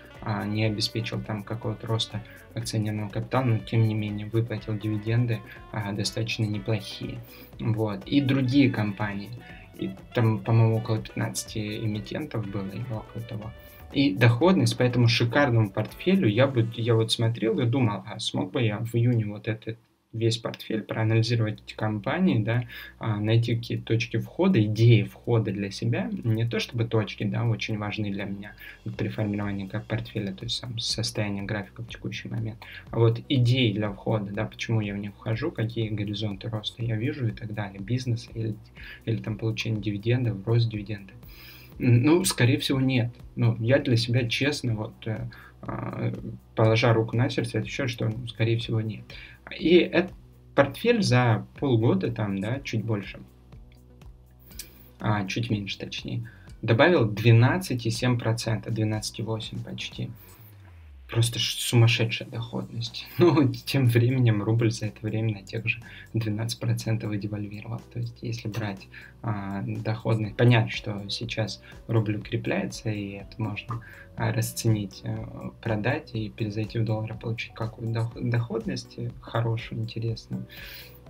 не 0.45 0.65
обеспечил 0.65 1.21
там 1.21 1.43
какого-то 1.43 1.87
роста 1.87 2.23
акционерного 2.53 3.09
капитала, 3.09 3.45
но 3.45 3.57
тем 3.59 3.87
не 3.87 3.93
менее 3.93 4.27
выплатил 4.27 4.77
дивиденды 4.77 5.39
а, 5.71 5.91
достаточно 5.91 6.43
неплохие. 6.43 7.19
Вот. 7.59 8.05
И 8.05 8.21
другие 8.21 8.69
компании. 8.69 9.29
И 9.77 9.91
там, 10.13 10.39
по-моему, 10.39 10.77
около 10.77 10.99
15 10.99 11.57
эмитентов 11.57 12.47
было 12.47 12.67
или 12.69 12.83
около 12.83 13.23
того. 13.29 13.51
И 13.93 14.13
доходность 14.13 14.77
по 14.77 14.83
этому 14.83 15.07
шикарному 15.07 15.69
портфелю 15.69 16.27
я 16.27 16.47
бы 16.47 16.67
я 16.75 16.95
вот 16.95 17.11
смотрел 17.11 17.59
и 17.59 17.65
думал, 17.65 18.03
а 18.05 18.19
смог 18.19 18.51
бы 18.51 18.61
я 18.61 18.79
в 18.79 18.93
июне 18.95 19.25
вот 19.25 19.47
этот 19.47 19.77
весь 20.17 20.37
портфель, 20.37 20.81
проанализировать 20.81 21.61
эти 21.65 21.75
компании, 21.75 22.39
да, 22.39 22.63
а, 22.99 23.19
найти 23.19 23.55
какие 23.55 23.77
точки 23.77 24.17
входа, 24.17 24.63
идеи 24.63 25.03
входа 25.03 25.51
для 25.51 25.71
себя, 25.71 26.09
не 26.23 26.47
то 26.47 26.59
чтобы 26.59 26.85
точки, 26.85 27.23
да, 27.23 27.45
очень 27.45 27.77
важны 27.77 28.11
для 28.11 28.25
меня 28.25 28.53
при 28.97 29.09
формировании 29.09 29.67
как 29.67 29.85
портфеля, 29.85 30.33
то 30.33 30.45
есть 30.45 30.57
сам 30.57 30.77
состояние 30.79 31.43
графика 31.43 31.83
в 31.83 31.87
текущий 31.87 32.29
момент, 32.29 32.57
а 32.91 32.99
вот 32.99 33.21
идеи 33.29 33.71
для 33.71 33.91
входа, 33.91 34.31
да, 34.31 34.45
почему 34.45 34.81
я 34.81 34.93
в 34.93 34.97
них 34.97 35.11
вхожу, 35.13 35.51
какие 35.51 35.89
горизонты 35.89 36.49
роста 36.49 36.83
я 36.83 36.95
вижу 36.95 37.27
и 37.27 37.31
так 37.31 37.53
далее, 37.53 37.79
бизнес 37.79 38.29
или, 38.33 38.55
или 39.05 39.17
там 39.17 39.37
получение 39.37 39.81
дивидендов, 39.81 40.45
рост 40.45 40.69
дивидендов. 40.69 41.15
Ну, 41.79 42.23
скорее 42.25 42.57
всего, 42.57 42.79
нет. 42.79 43.11
Ну, 43.35 43.55
я 43.59 43.77
для 43.79 43.97
себя 43.97 44.27
честно, 44.27 44.73
вот, 44.73 44.93
э, 45.05 45.29
а, 45.61 46.11
положа 46.55 46.93
руку 46.93 47.15
на 47.15 47.29
сердце, 47.29 47.59
отвечаю, 47.59 47.89
что, 47.89 48.09
ну, 48.09 48.27
скорее 48.27 48.57
всего, 48.57 48.81
нет. 48.81 49.03
И 49.51 49.75
этот 49.77 50.13
портфель 50.55 51.01
за 51.03 51.45
полгода, 51.59 52.11
там, 52.11 52.39
да, 52.39 52.59
чуть 52.61 52.83
больше, 52.83 53.19
а, 54.99 55.25
чуть 55.27 55.49
меньше, 55.49 55.77
точнее, 55.77 56.29
добавил 56.61 57.09
12,7%, 57.09 58.69
12,8% 58.69 59.63
почти 59.63 60.09
просто 61.09 61.39
сумасшедшая 61.39 62.27
доходность. 62.29 63.07
Ну, 63.17 63.51
тем 63.53 63.87
временем 63.87 64.43
рубль 64.43 64.71
за 64.71 64.87
это 64.87 65.05
время 65.05 65.35
на 65.35 65.43
тех 65.43 65.67
же 65.67 65.81
12% 66.13 67.17
девальвировал. 67.17 67.81
То 67.93 67.99
есть, 67.99 68.17
если 68.21 68.47
брать 68.47 68.87
а, 69.21 69.63
доходность, 69.65 70.35
понятно, 70.35 70.69
что 70.69 71.09
сейчас 71.09 71.61
рубль 71.87 72.17
укрепляется, 72.17 72.89
и 72.89 73.11
это 73.13 73.41
можно 73.41 73.81
а, 74.15 74.31
расценить, 74.31 75.01
а, 75.03 75.51
продать 75.61 76.13
и 76.13 76.29
перезайти 76.29 76.79
в 76.79 76.85
доллар, 76.85 77.15
получить 77.17 77.53
какую-то 77.53 78.11
доходность 78.15 78.97
хорошую, 79.21 79.81
интересную. 79.81 80.45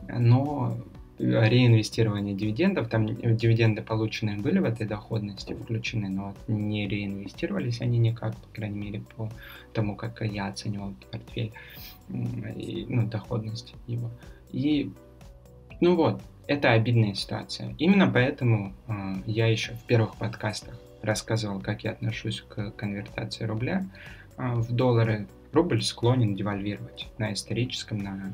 Но 0.07 0.77
реинвестирование 1.20 2.36
дивидендов, 2.36 2.89
там 2.89 3.07
дивиденды 3.07 3.82
полученные 3.82 4.38
были 4.38 4.59
в 4.59 4.65
этой 4.65 4.86
доходности 4.86 5.53
включены, 5.53 6.09
но 6.09 6.36
не 6.47 6.88
реинвестировались 6.88 7.82
они 7.82 7.97
никак, 7.97 8.36
по 8.36 8.47
крайней 8.53 8.80
мере, 8.80 9.01
по 9.15 9.30
тому, 9.74 9.95
как 9.95 10.22
я 10.22 10.47
оценивал 10.47 10.93
портфель, 11.11 11.53
ну, 12.07 13.07
доходность 13.07 13.74
его. 13.88 14.11
И, 14.51 14.91
ну 15.82 15.95
вот, 15.95 16.22
это 16.47 16.72
обидная 16.72 17.13
ситуация. 17.13 17.76
Именно 17.78 18.09
поэтому 18.11 18.74
э, 18.88 18.91
я 19.26 19.47
еще 19.47 19.74
в 19.74 19.84
первых 19.84 20.15
подкастах 20.15 20.80
рассказывал, 21.01 21.59
как 21.59 21.84
я 21.84 21.91
отношусь 21.91 22.41
к 22.41 22.72
конвертации 22.72 23.43
рубля 23.43 23.86
э, 24.38 24.53
в 24.53 24.72
доллары. 24.74 25.28
Рубль 25.51 25.82
склонен 25.82 26.36
девальвировать 26.36 27.07
на 27.18 27.34
историческом, 27.34 27.99
на 27.99 28.34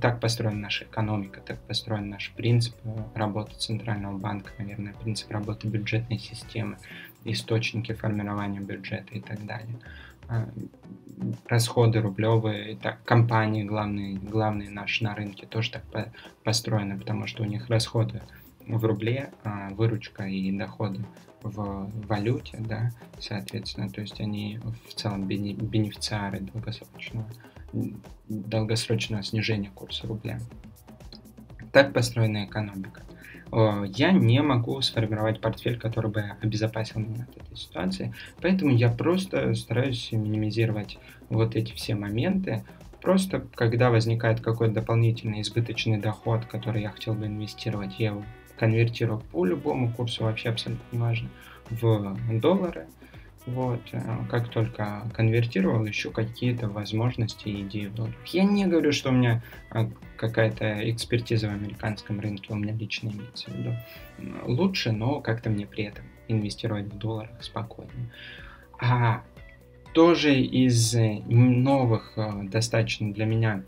так 0.00 0.20
построена 0.20 0.58
наша 0.58 0.84
экономика, 0.84 1.40
так 1.40 1.58
построен 1.60 2.10
наш 2.10 2.32
принцип 2.32 2.74
э, 2.84 3.02
работы 3.14 3.54
Центрального 3.56 4.18
банка, 4.18 4.50
наверное, 4.58 4.94
принцип 4.94 5.30
работы 5.30 5.68
бюджетной 5.68 6.18
системы, 6.18 6.78
источники 7.24 7.92
формирования 7.92 8.60
бюджета 8.60 9.14
и 9.14 9.20
так 9.20 9.44
далее. 9.44 9.78
А, 10.28 10.48
расходы 11.46 12.00
рублевые, 12.00 12.76
так, 12.76 13.02
компании 13.04 13.64
главные, 13.64 14.16
главные 14.16 14.70
наши 14.70 15.04
на 15.04 15.14
рынке 15.14 15.46
тоже 15.46 15.72
так 15.72 15.82
по 15.84 16.12
построены, 16.44 16.98
потому 16.98 17.26
что 17.26 17.42
у 17.42 17.46
них 17.46 17.68
расходы 17.68 18.22
в 18.66 18.84
рубле, 18.84 19.30
а 19.44 19.70
выручка 19.70 20.24
и 20.24 20.50
доходы 20.52 21.04
в 21.42 21.90
валюте, 22.06 22.58
да, 22.60 22.90
соответственно, 23.18 23.90
то 23.90 24.00
есть 24.00 24.20
они 24.20 24.60
в 24.88 24.94
целом 24.94 25.26
бенефициары 25.26 26.40
долгосрочного 26.40 27.26
долгосрочного 28.28 29.22
снижения 29.22 29.70
курса 29.74 30.06
рубля. 30.06 30.40
Так 31.72 31.92
построена 31.92 32.44
экономика. 32.44 33.02
Я 33.94 34.12
не 34.12 34.40
могу 34.42 34.80
сформировать 34.80 35.40
портфель, 35.40 35.78
который 35.78 36.10
бы 36.10 36.24
обезопасил 36.40 37.00
меня 37.00 37.26
от 37.30 37.36
этой 37.36 37.56
ситуации, 37.56 38.14
поэтому 38.40 38.72
я 38.72 38.88
просто 38.88 39.54
стараюсь 39.54 40.10
минимизировать 40.12 40.98
вот 41.28 41.54
эти 41.54 41.72
все 41.72 41.94
моменты. 41.94 42.64
Просто 43.02 43.46
когда 43.54 43.90
возникает 43.90 44.40
какой-то 44.40 44.74
дополнительный 44.74 45.42
избыточный 45.42 45.98
доход, 45.98 46.46
который 46.46 46.82
я 46.82 46.90
хотел 46.90 47.14
бы 47.14 47.26
инвестировать, 47.26 47.98
я 47.98 48.08
его 48.08 48.24
конвертирую 48.56 49.20
по 49.20 49.44
любому 49.44 49.92
курсу, 49.92 50.24
вообще 50.24 50.48
абсолютно 50.48 50.84
неважно, 50.92 51.28
в 51.68 52.16
доллары– 52.40 52.86
вот, 53.46 53.80
э, 53.92 54.00
как 54.30 54.48
только 54.48 55.02
конвертировал, 55.14 55.88
ищу 55.88 56.10
какие-то 56.10 56.68
возможности 56.68 57.48
и 57.48 57.62
идеи 57.62 57.86
в 57.86 57.94
долларах. 57.94 58.26
Я 58.26 58.44
не 58.44 58.66
говорю, 58.66 58.92
что 58.92 59.10
у 59.10 59.12
меня 59.12 59.42
э, 59.72 59.88
какая-то 60.16 60.90
экспертиза 60.90 61.48
в 61.48 61.52
американском 61.52 62.20
рынке, 62.20 62.52
у 62.52 62.56
меня 62.56 62.72
лично 62.72 63.08
имеется 63.08 63.50
в 63.50 63.54
виду. 63.56 63.74
Лучше, 64.46 64.92
но 64.92 65.20
как-то 65.20 65.50
мне 65.50 65.66
при 65.66 65.84
этом 65.84 66.04
инвестировать 66.28 66.86
в 66.86 66.98
долларах 66.98 67.42
спокойно. 67.42 67.90
А 68.78 69.22
тоже 69.92 70.40
из 70.40 70.94
новых, 71.26 72.12
э, 72.16 72.44
достаточно 72.44 73.12
для 73.12 73.26
меня 73.26 73.62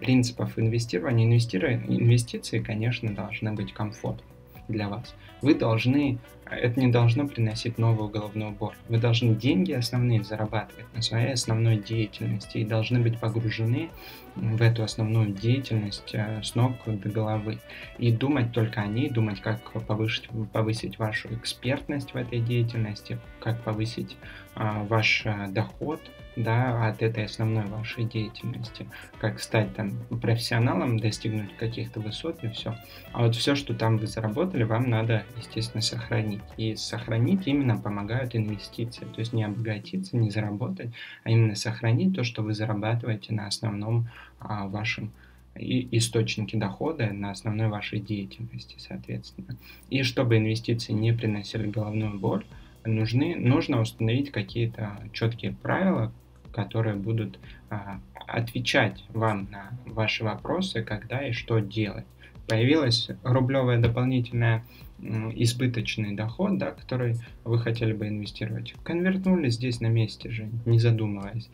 принципов 0.00 0.58
инвестирования, 0.58 1.26
инвестиции, 1.26 2.60
конечно, 2.60 3.14
должны 3.14 3.52
быть 3.52 3.74
комфортными 3.74 4.32
для 4.68 4.88
вас. 4.88 5.14
Вы 5.42 5.54
должны, 5.54 6.18
это 6.50 6.80
не 6.80 6.88
должно 6.88 7.26
приносить 7.26 7.78
новую 7.78 8.08
головную 8.08 8.52
боль. 8.52 8.74
Вы 8.88 8.98
должны 8.98 9.34
деньги 9.34 9.72
основные 9.72 10.22
зарабатывать 10.22 10.86
на 10.94 11.02
своей 11.02 11.32
основной 11.32 11.78
деятельности 11.78 12.58
и 12.58 12.64
должны 12.64 13.00
быть 13.00 13.18
погружены 13.18 13.90
в 14.36 14.62
эту 14.62 14.82
основную 14.84 15.32
деятельность 15.32 16.14
э, 16.14 16.42
с 16.42 16.54
ног 16.54 16.74
до 16.86 17.08
головы. 17.08 17.58
И 17.98 18.12
думать 18.12 18.52
только 18.52 18.82
о 18.82 18.86
ней, 18.86 19.08
думать, 19.08 19.40
как 19.40 19.60
повысить, 19.86 20.28
повысить 20.52 20.98
вашу 20.98 21.34
экспертность 21.34 22.12
в 22.12 22.16
этой 22.16 22.40
деятельности, 22.40 23.18
как 23.40 23.60
повысить 23.62 24.16
а, 24.54 24.84
ваш 24.84 25.22
э, 25.24 25.48
доход– 25.48 26.00
да, 26.36 26.86
от 26.86 27.02
этой 27.02 27.24
основной 27.24 27.64
вашей 27.64 28.04
деятельности, 28.04 28.86
как 29.18 29.40
стать 29.40 29.74
там 29.74 29.92
профессионалом, 30.20 30.98
достигнуть 30.98 31.56
каких-то 31.56 32.00
высот 32.00 32.44
и 32.44 32.48
все. 32.48 32.76
А 33.12 33.24
вот 33.24 33.34
все, 33.34 33.54
что 33.54 33.74
там 33.74 33.96
вы 33.96 34.06
заработали, 34.06 34.62
вам 34.62 34.90
надо, 34.90 35.24
естественно, 35.38 35.80
сохранить. 35.80 36.42
И 36.58 36.76
сохранить 36.76 37.46
именно 37.46 37.78
помогают 37.78 38.36
инвестиции. 38.36 39.04
То 39.06 39.20
есть 39.20 39.32
не 39.32 39.44
обогатиться, 39.44 40.16
не 40.16 40.30
заработать, 40.30 40.90
а 41.24 41.30
именно 41.30 41.56
сохранить 41.56 42.14
то, 42.14 42.22
что 42.22 42.42
вы 42.42 42.54
зарабатываете 42.54 43.32
на 43.32 43.46
основном 43.46 44.08
вашем 44.40 45.10
и 45.58 45.88
источнике 45.96 46.58
дохода 46.58 47.12
на 47.12 47.30
основной 47.30 47.68
вашей 47.68 48.00
деятельности, 48.00 48.76
соответственно. 48.78 49.56
И 49.90 50.02
чтобы 50.02 50.36
инвестиции 50.36 50.92
не 50.92 51.12
приносили 51.12 51.66
головную 51.70 52.18
боль, 52.18 52.44
нужны, 52.84 53.36
нужно 53.36 53.80
установить 53.80 54.30
какие-то 54.30 54.98
четкие 55.12 55.52
правила, 55.52 56.12
которые 56.52 56.96
будут 56.96 57.38
а, 57.68 58.00
отвечать 58.26 59.04
вам 59.10 59.48
на 59.50 59.70
ваши 59.84 60.24
вопросы, 60.24 60.82
когда 60.82 61.26
и 61.26 61.32
что 61.32 61.58
делать. 61.58 62.06
Появилась 62.48 63.10
рублевая 63.22 63.80
дополнительная 63.80 64.64
избыточный 64.98 66.14
доход, 66.14 66.58
да, 66.58 66.70
который 66.70 67.16
вы 67.44 67.58
хотели 67.58 67.92
бы 67.92 68.08
инвестировать. 68.08 68.74
Конвертнули 68.82 69.50
здесь 69.50 69.80
на 69.80 69.88
месте 69.88 70.30
же, 70.30 70.48
не 70.64 70.78
задумываясь. 70.78 71.48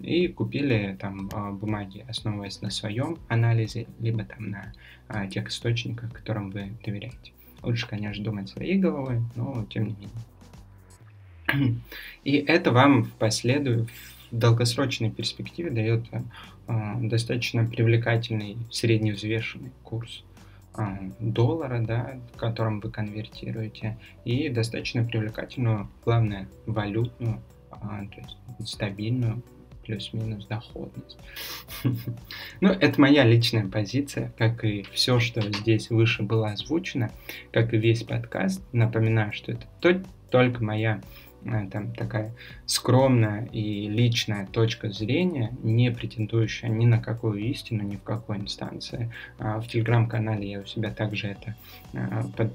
И 0.00 0.28
купили 0.28 0.96
там 1.00 1.28
а, 1.32 1.50
бумаги, 1.52 2.04
основываясь 2.08 2.60
на 2.60 2.70
своем 2.70 3.18
анализе, 3.28 3.86
либо 4.00 4.24
там 4.24 4.50
на 4.50 4.72
а, 5.08 5.26
тех 5.26 5.48
источниках, 5.48 6.12
которым 6.12 6.50
вы 6.50 6.72
доверяете. 6.84 7.32
Лучше, 7.62 7.88
конечно, 7.88 8.24
думать 8.24 8.48
своей 8.48 8.78
головой, 8.78 9.20
но 9.34 9.66
тем 9.70 9.88
не 9.88 9.96
менее. 9.96 11.80
И 12.24 12.36
это 12.36 12.70
вам 12.72 13.04
в 13.04 13.10
в 14.30 14.36
долгосрочной 14.36 15.10
перспективе 15.10 15.70
дает 15.70 16.04
э, 16.12 16.20
достаточно 17.00 17.64
привлекательный 17.64 18.58
средневзвешенный 18.70 19.72
курс 19.82 20.22
доллара, 21.18 21.80
да, 21.80 22.18
в 22.34 22.36
котором 22.36 22.80
вы 22.80 22.90
конвертируете, 22.90 23.98
и 24.24 24.48
достаточно 24.48 25.04
привлекательную, 25.04 25.88
главное, 26.04 26.48
валютную, 26.66 27.40
э, 27.72 27.76
то 27.80 28.20
есть 28.20 28.68
стабильную 28.68 29.42
плюс-минус 29.88 30.46
доходность. 30.46 31.18
Ну, 32.60 32.70
это 32.70 33.00
моя 33.00 33.24
личная 33.24 33.66
позиция, 33.66 34.32
как 34.36 34.64
и 34.64 34.84
все, 34.92 35.18
что 35.20 35.40
здесь 35.40 35.90
выше 35.90 36.22
было 36.22 36.50
озвучено, 36.50 37.10
как 37.52 37.72
и 37.72 37.78
весь 37.78 38.02
подкаст. 38.02 38.62
Напоминаю, 38.72 39.32
что 39.32 39.52
это 39.52 39.66
только 40.30 40.62
моя 40.62 41.00
там 41.70 41.92
такая 41.94 42.32
скромная 42.66 43.46
и 43.46 43.88
личная 43.88 44.46
точка 44.46 44.90
зрения, 44.90 45.56
не 45.62 45.90
претендующая 45.90 46.68
ни 46.68 46.86
на 46.86 47.00
какую 47.00 47.38
истину, 47.38 47.82
ни 47.82 47.96
в 47.96 48.02
какой 48.02 48.38
инстанции. 48.38 49.12
А 49.38 49.60
в 49.60 49.68
телеграм-канале 49.68 50.50
я 50.50 50.60
у 50.60 50.66
себя 50.66 50.90
также 50.90 51.28
это 51.28 51.54
э, 51.92 52.48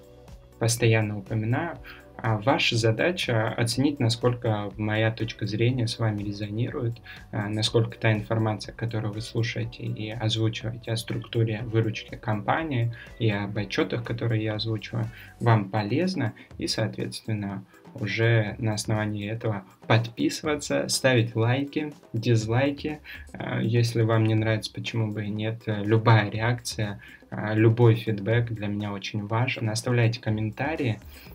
постоянно 0.60 1.20
упоминаю. 1.20 1.78
А 2.18 2.38
ваша 2.38 2.78
задача 2.78 3.50
оценить, 3.50 4.00
насколько 4.00 4.72
моя 4.78 5.12
точка 5.12 5.46
зрения 5.46 5.88
с 5.88 6.00
вами 6.00 6.24
резонирует, 6.24 7.02
а, 7.32 7.50
насколько 7.50 7.98
та 7.98 8.14
информация, 8.14 8.74
которую 8.74 9.14
вы 9.14 9.20
слушаете 9.20 9.84
и 9.84 10.10
озвучиваете 10.12 10.92
о 10.92 10.96
структуре 10.96 11.64
выручки 11.64 12.16
компании 12.16 12.94
и 13.20 13.30
об 13.30 13.58
отчетах, 13.58 14.06
которые 14.06 14.44
я 14.44 14.56
озвучиваю, 14.56 15.10
вам 15.42 15.70
полезна 15.70 16.34
и, 16.58 16.68
соответственно, 16.68 17.66
уже 17.96 18.56
на 18.58 18.74
основании 18.74 19.30
этого 19.30 19.64
подписываться, 19.88 20.88
ставить 20.90 21.36
лайки, 21.36 21.94
дизлайки. 22.14 23.00
А, 23.34 23.62
если 23.62 24.02
вам 24.02 24.26
не 24.26 24.36
нравится, 24.36 24.72
почему 24.74 25.12
бы 25.12 25.26
и 25.26 25.30
нет, 25.30 25.64
любая 25.66 26.30
реакция, 26.30 27.00
а, 27.30 27.56
любой 27.56 27.96
фидбэк 27.96 28.52
для 28.52 28.68
меня 28.68 28.92
очень 28.92 29.26
важен. 29.26 29.70
Оставляйте 29.70 30.22
комментарии, 30.22 31.00
э, 31.00 31.33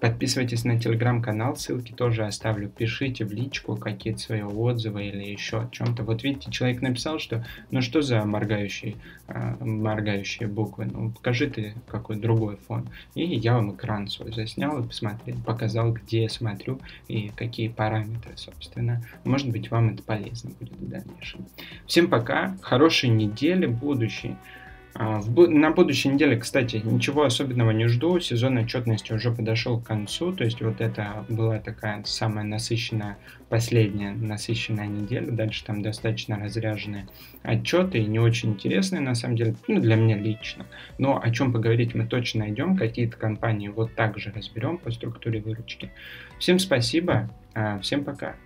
подписывайтесь 0.00 0.64
на 0.64 0.78
телеграм-канал, 0.78 1.56
ссылки 1.56 1.92
тоже 1.92 2.24
оставлю. 2.24 2.68
Пишите 2.68 3.24
в 3.24 3.32
личку 3.32 3.76
какие-то 3.76 4.20
свои 4.20 4.42
отзывы 4.42 5.06
или 5.06 5.24
еще 5.24 5.62
о 5.62 5.68
чем-то. 5.70 6.04
Вот 6.04 6.22
видите, 6.22 6.50
человек 6.50 6.80
написал, 6.80 7.18
что 7.18 7.44
ну 7.70 7.82
что 7.82 8.02
за 8.02 8.24
моргающие, 8.24 8.96
а, 9.26 9.56
моргающие 9.60 10.48
буквы, 10.48 10.86
ну 10.86 11.10
покажи 11.10 11.48
ты 11.48 11.74
какой 11.88 12.16
другой 12.16 12.56
фон. 12.68 12.88
И 13.14 13.24
я 13.24 13.54
вам 13.54 13.74
экран 13.74 14.08
свой 14.08 14.32
заснял 14.32 14.82
и 14.82 14.86
посмотрел, 14.86 15.36
показал, 15.44 15.92
где 15.92 16.22
я 16.22 16.28
смотрю 16.28 16.80
и 17.08 17.30
какие 17.34 17.68
параметры, 17.68 18.36
собственно. 18.36 19.02
Может 19.24 19.50
быть, 19.50 19.70
вам 19.70 19.94
это 19.94 20.02
полезно 20.02 20.50
будет 20.58 20.76
в 20.76 20.88
дальнейшем. 20.88 21.46
Всем 21.86 22.08
пока, 22.08 22.56
хорошей 22.60 23.08
недели 23.08 23.66
будущей. 23.66 24.36
А, 24.98 25.20
на 25.20 25.70
будущей 25.72 26.08
неделе, 26.08 26.36
кстати, 26.36 26.80
ничего 26.82 27.24
особенного 27.24 27.70
не 27.70 27.86
жду. 27.86 28.18
Сезон 28.18 28.56
отчетности 28.56 29.12
уже 29.12 29.30
подошел 29.30 29.78
к 29.78 29.86
концу. 29.86 30.32
То 30.32 30.44
есть 30.44 30.62
вот 30.62 30.80
это 30.80 31.26
была 31.28 31.58
такая 31.58 32.02
самая 32.04 32.44
насыщенная, 32.44 33.18
последняя 33.48 34.12
насыщенная 34.12 34.86
неделя. 34.86 35.30
Дальше 35.30 35.64
там 35.64 35.82
достаточно 35.82 36.38
разряженные 36.38 37.08
отчеты 37.42 37.98
и 37.98 38.06
не 38.06 38.18
очень 38.18 38.50
интересные, 38.50 39.00
на 39.00 39.14
самом 39.14 39.36
деле, 39.36 39.54
ну, 39.68 39.80
для 39.80 39.96
меня 39.96 40.16
лично. 40.16 40.66
Но 40.98 41.20
о 41.22 41.30
чем 41.30 41.52
поговорить 41.52 41.94
мы 41.94 42.06
точно 42.06 42.40
найдем. 42.40 42.76
Какие-то 42.76 43.18
компании 43.18 43.68
вот 43.68 43.94
так 43.94 44.18
же 44.18 44.32
разберем 44.34 44.78
по 44.78 44.90
структуре 44.90 45.40
выручки. 45.40 45.90
Всем 46.38 46.58
спасибо, 46.58 47.28
а, 47.54 47.78
всем 47.80 48.02
пока. 48.02 48.36